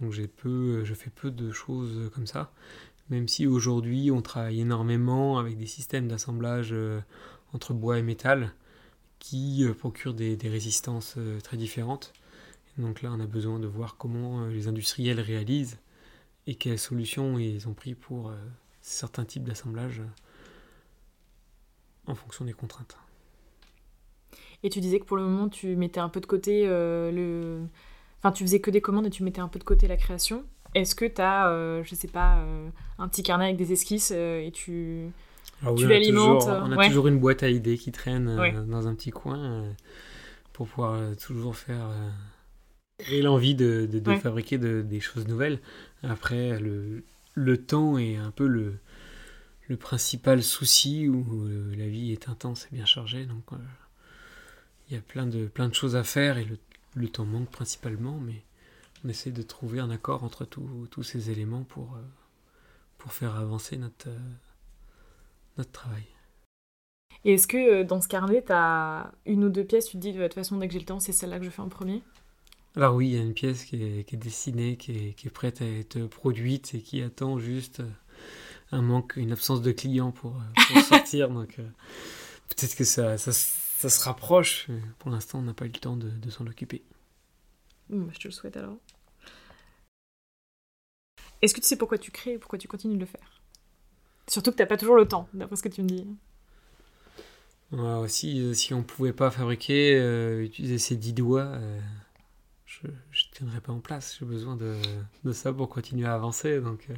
Donc 0.00 0.12
j'ai 0.12 0.26
peu, 0.26 0.84
je 0.84 0.94
fais 0.94 1.10
peu 1.10 1.30
de 1.30 1.52
choses 1.52 2.10
comme 2.14 2.26
ça. 2.26 2.52
Même 3.10 3.28
si 3.28 3.46
aujourd'hui 3.46 4.10
on 4.10 4.22
travaille 4.22 4.60
énormément 4.60 5.38
avec 5.38 5.58
des 5.58 5.66
systèmes 5.66 6.08
d'assemblage 6.08 6.70
euh, 6.72 7.00
entre 7.52 7.74
bois 7.74 7.98
et 7.98 8.02
métal 8.02 8.52
qui 9.18 9.64
euh, 9.64 9.74
procurent 9.74 10.14
des, 10.14 10.38
résistances 10.42 11.14
euh, 11.18 11.40
très 11.40 11.56
différentes. 11.56 12.12
Donc 12.78 13.02
là 13.02 13.10
on 13.12 13.20
a 13.20 13.26
besoin 13.26 13.58
de 13.58 13.66
voir 13.66 13.96
comment 13.96 14.46
les 14.46 14.68
industriels 14.68 15.20
réalisent 15.20 15.78
et 16.46 16.54
quelles 16.54 16.78
solutions 16.78 17.38
ils 17.38 17.68
ont 17.68 17.74
pris 17.74 17.94
pour 17.94 18.32
certains 18.80 19.24
types 19.24 19.44
d'assemblage 19.44 20.02
en 22.06 22.14
fonction 22.14 22.44
des 22.44 22.52
contraintes. 22.52 22.98
Et 24.62 24.70
tu 24.70 24.80
disais 24.80 24.98
que 24.98 25.04
pour 25.04 25.16
le 25.16 25.22
moment 25.22 25.48
tu 25.48 25.76
mettais 25.76 26.00
un 26.00 26.08
peu 26.08 26.20
de 26.20 26.26
côté 26.26 26.66
le 26.66 27.62
Enfin, 28.24 28.32
tu 28.32 28.42
faisais 28.42 28.58
que 28.58 28.70
des 28.70 28.80
commandes 28.80 29.06
et 29.06 29.10
tu 29.10 29.22
mettais 29.22 29.42
un 29.42 29.48
peu 29.48 29.58
de 29.58 29.64
côté 29.64 29.86
la 29.86 29.98
création. 29.98 30.44
Est-ce 30.74 30.94
que 30.94 31.04
tu 31.04 31.20
as, 31.20 31.48
euh, 31.50 31.82
je 31.84 31.94
sais 31.94 32.08
pas, 32.08 32.38
euh, 32.38 32.70
un 32.98 33.06
petit 33.06 33.22
carnet 33.22 33.44
avec 33.44 33.58
des 33.58 33.72
esquisses 33.72 34.14
euh, 34.16 34.40
et 34.40 34.50
tu, 34.50 35.10
ah 35.62 35.68
tu 35.76 35.86
l'alimentes 35.86 36.44
On 36.48 36.72
a, 36.72 36.86
toujours, 36.86 37.06
une 37.06 37.18
boîte 37.18 37.42
à 37.42 37.50
idées 37.50 37.76
qui 37.76 37.92
traîne 37.92 38.64
dans 38.66 38.88
un 38.88 38.94
petit 38.94 39.10
coin 39.10 39.64
pour 40.54 40.66
pouvoir 40.66 41.14
toujours 41.16 41.54
faire. 41.54 41.90
Et 42.98 43.22
l'envie 43.22 43.54
de, 43.54 43.86
de, 43.86 44.14
fabriquer 44.16 44.58
des 44.58 45.00
choses 45.00 45.26
nouvelles. 45.26 45.58
Après, 46.02 46.58
le, 46.60 47.04
le 47.34 47.56
temps 47.58 47.98
est 47.98 48.16
un 48.16 48.30
peu 48.30 48.46
le, 48.46 48.74
le 49.68 49.76
principal 49.76 50.42
souci 50.42 51.08
où 51.08 51.48
la 51.76 51.88
vie 51.88 52.12
est 52.12 52.28
intense 52.28 52.66
et 52.66 52.76
bien 52.76 52.84
chargée. 52.84 53.26
Donc, 53.26 53.44
il 54.88 54.94
y 54.94 54.98
a 54.98 55.02
plein 55.02 55.26
de, 55.26 55.46
plein 55.46 55.68
de 55.68 55.74
choses 55.74 55.96
à 55.96 56.04
faire 56.04 56.38
et 56.38 56.44
le 56.44 56.58
le 56.94 57.08
temps 57.08 57.24
manque 57.24 57.50
principalement, 57.50 58.18
mais 58.18 58.42
on 59.04 59.08
essaie 59.08 59.30
de 59.30 59.42
trouver 59.42 59.80
un 59.80 59.90
accord 59.90 60.24
entre 60.24 60.44
tous 60.44 61.02
ces 61.02 61.30
éléments 61.30 61.64
pour, 61.64 61.94
euh, 61.94 62.02
pour 62.98 63.12
faire 63.12 63.36
avancer 63.36 63.76
notre, 63.76 64.08
euh, 64.08 64.18
notre 65.58 65.72
travail. 65.72 66.06
Et 67.24 67.34
est-ce 67.34 67.46
que 67.46 67.80
euh, 67.80 67.84
dans 67.84 68.00
ce 68.00 68.08
carnet, 68.08 68.42
tu 68.44 68.52
as 68.52 69.12
une 69.26 69.44
ou 69.44 69.48
deux 69.48 69.64
pièces, 69.64 69.86
tu 69.86 69.92
te 69.92 69.98
dis 69.98 70.12
de 70.12 70.22
toute 70.22 70.34
façon, 70.34 70.56
dès 70.58 70.68
que 70.68 70.72
j'ai 70.72 70.80
le 70.80 70.84
temps, 70.84 71.00
c'est 71.00 71.12
celle-là 71.12 71.38
que 71.38 71.44
je 71.44 71.50
fais 71.50 71.62
en 71.62 71.68
premier? 71.68 72.02
Alors 72.76 72.94
oui, 72.94 73.08
il 73.08 73.14
y 73.14 73.18
a 73.18 73.22
une 73.22 73.34
pièce 73.34 73.64
qui 73.64 73.82
est, 73.82 74.04
qui 74.04 74.16
est 74.16 74.18
dessinée, 74.18 74.76
qui 74.76 74.92
est, 74.92 75.12
qui 75.14 75.28
est, 75.28 75.30
prête 75.30 75.62
à 75.62 75.66
être 75.66 76.06
produite 76.06 76.74
et 76.74 76.80
qui 76.80 77.02
attend 77.02 77.38
juste 77.38 77.82
un 78.72 78.82
manque, 78.82 79.14
une 79.16 79.32
absence 79.32 79.62
de 79.62 79.70
clients 79.70 80.10
pour, 80.10 80.36
pour 80.68 80.80
sortir. 80.82 81.30
Donc 81.30 81.56
peut-être 82.48 82.74
que 82.74 82.84
ça, 82.84 83.16
ça, 83.16 83.32
ça 83.32 83.88
se 83.90 84.04
rapproche. 84.04 84.68
pour 84.98 85.10
l'instant, 85.10 85.40
on 85.40 85.42
n'a 85.42 85.54
pas 85.54 85.66
eu 85.66 85.68
le 85.68 85.78
temps 85.78 85.96
de, 85.96 86.30
s'en 86.30 86.46
occuper. 86.46 86.82
Bah, 87.90 88.10
je 88.12 88.18
te 88.18 88.28
le 88.28 88.32
souhaite 88.32 88.56
alors. 88.56 88.76
Est-ce 91.42 91.54
que 91.54 91.60
tu 91.60 91.66
sais 91.66 91.76
pourquoi 91.76 91.98
tu 91.98 92.10
crées 92.10 92.32
et 92.32 92.38
pourquoi 92.38 92.58
tu 92.58 92.66
continues 92.68 92.94
de 92.94 93.00
le 93.00 93.06
faire? 93.06 93.42
Surtout 94.26 94.50
que 94.50 94.56
tu 94.56 94.62
n'as 94.62 94.66
pas 94.66 94.78
toujours 94.78 94.96
le 94.96 95.06
temps, 95.06 95.28
d'après 95.34 95.56
ce 95.56 95.62
que 95.62 95.68
tu 95.68 95.82
me 95.82 95.88
dis. 95.88 96.06
Ouais, 97.72 98.08
si, 98.08 98.40
euh, 98.40 98.54
si 98.54 98.72
on 98.72 98.82
pouvait 98.82 99.12
pas 99.12 99.30
fabriquer, 99.30 99.96
euh, 99.96 100.44
utiliser 100.44 100.78
ses 100.78 100.96
dix 100.96 101.12
doigts, 101.12 101.42
euh, 101.42 101.80
tiendrai 103.34 103.60
pas 103.60 103.72
en 103.72 103.80
place. 103.80 104.16
J'ai 104.18 104.26
besoin 104.26 104.56
de, 104.56 104.76
de, 105.24 105.32
ça 105.32 105.52
pour 105.52 105.68
continuer 105.68 106.06
à 106.06 106.14
avancer. 106.14 106.60
Donc, 106.60 106.88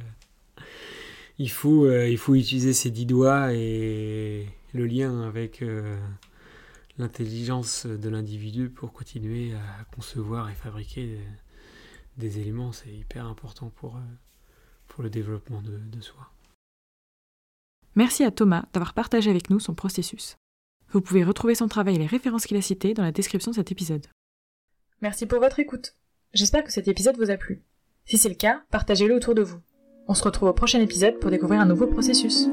il, 1.37 1.49
faut, 1.49 1.91
il 1.91 2.17
faut 2.17 2.35
utiliser 2.35 2.73
ses 2.73 2.91
dix 2.91 3.05
doigts 3.05 3.53
et 3.53 4.47
le 4.73 4.85
lien 4.85 5.21
avec 5.21 5.63
l'intelligence 6.97 7.85
de 7.85 8.09
l'individu 8.09 8.69
pour 8.69 8.93
continuer 8.93 9.53
à 9.53 9.83
concevoir 9.95 10.49
et 10.49 10.55
fabriquer 10.55 11.19
des, 12.17 12.39
éléments. 12.39 12.71
C'est 12.71 12.93
hyper 12.93 13.25
important 13.25 13.69
pour, 13.69 13.99
pour 14.87 15.03
le 15.03 15.09
développement 15.09 15.61
de, 15.61 15.77
de 15.77 16.01
soi. 16.01 16.31
Merci 17.95 18.23
à 18.23 18.31
Thomas 18.31 18.65
d'avoir 18.73 18.93
partagé 18.93 19.31
avec 19.31 19.49
nous 19.49 19.59
son 19.59 19.73
processus. 19.73 20.37
Vous 20.91 21.01
pouvez 21.01 21.23
retrouver 21.23 21.55
son 21.55 21.67
travail 21.67 21.95
et 21.95 21.99
les 21.99 22.05
références 22.05 22.45
qu'il 22.45 22.57
a 22.57 22.61
citées 22.61 22.93
dans 22.93 23.03
la 23.03 23.11
description 23.11 23.51
de 23.51 23.55
cet 23.55 23.71
épisode. 23.71 24.05
Merci 25.01 25.25
pour 25.25 25.39
votre 25.39 25.59
écoute. 25.59 25.95
J'espère 26.33 26.63
que 26.63 26.71
cet 26.71 26.87
épisode 26.87 27.17
vous 27.17 27.31
a 27.31 27.37
plu. 27.37 27.63
Si 28.05 28.17
c'est 28.17 28.29
le 28.29 28.35
cas, 28.35 28.61
partagez-le 28.71 29.15
autour 29.15 29.35
de 29.35 29.41
vous. 29.41 29.59
On 30.07 30.13
se 30.13 30.23
retrouve 30.23 30.49
au 30.49 30.53
prochain 30.53 30.81
épisode 30.81 31.19
pour 31.19 31.31
découvrir 31.31 31.61
un 31.61 31.65
nouveau 31.65 31.87
processus. 31.87 32.47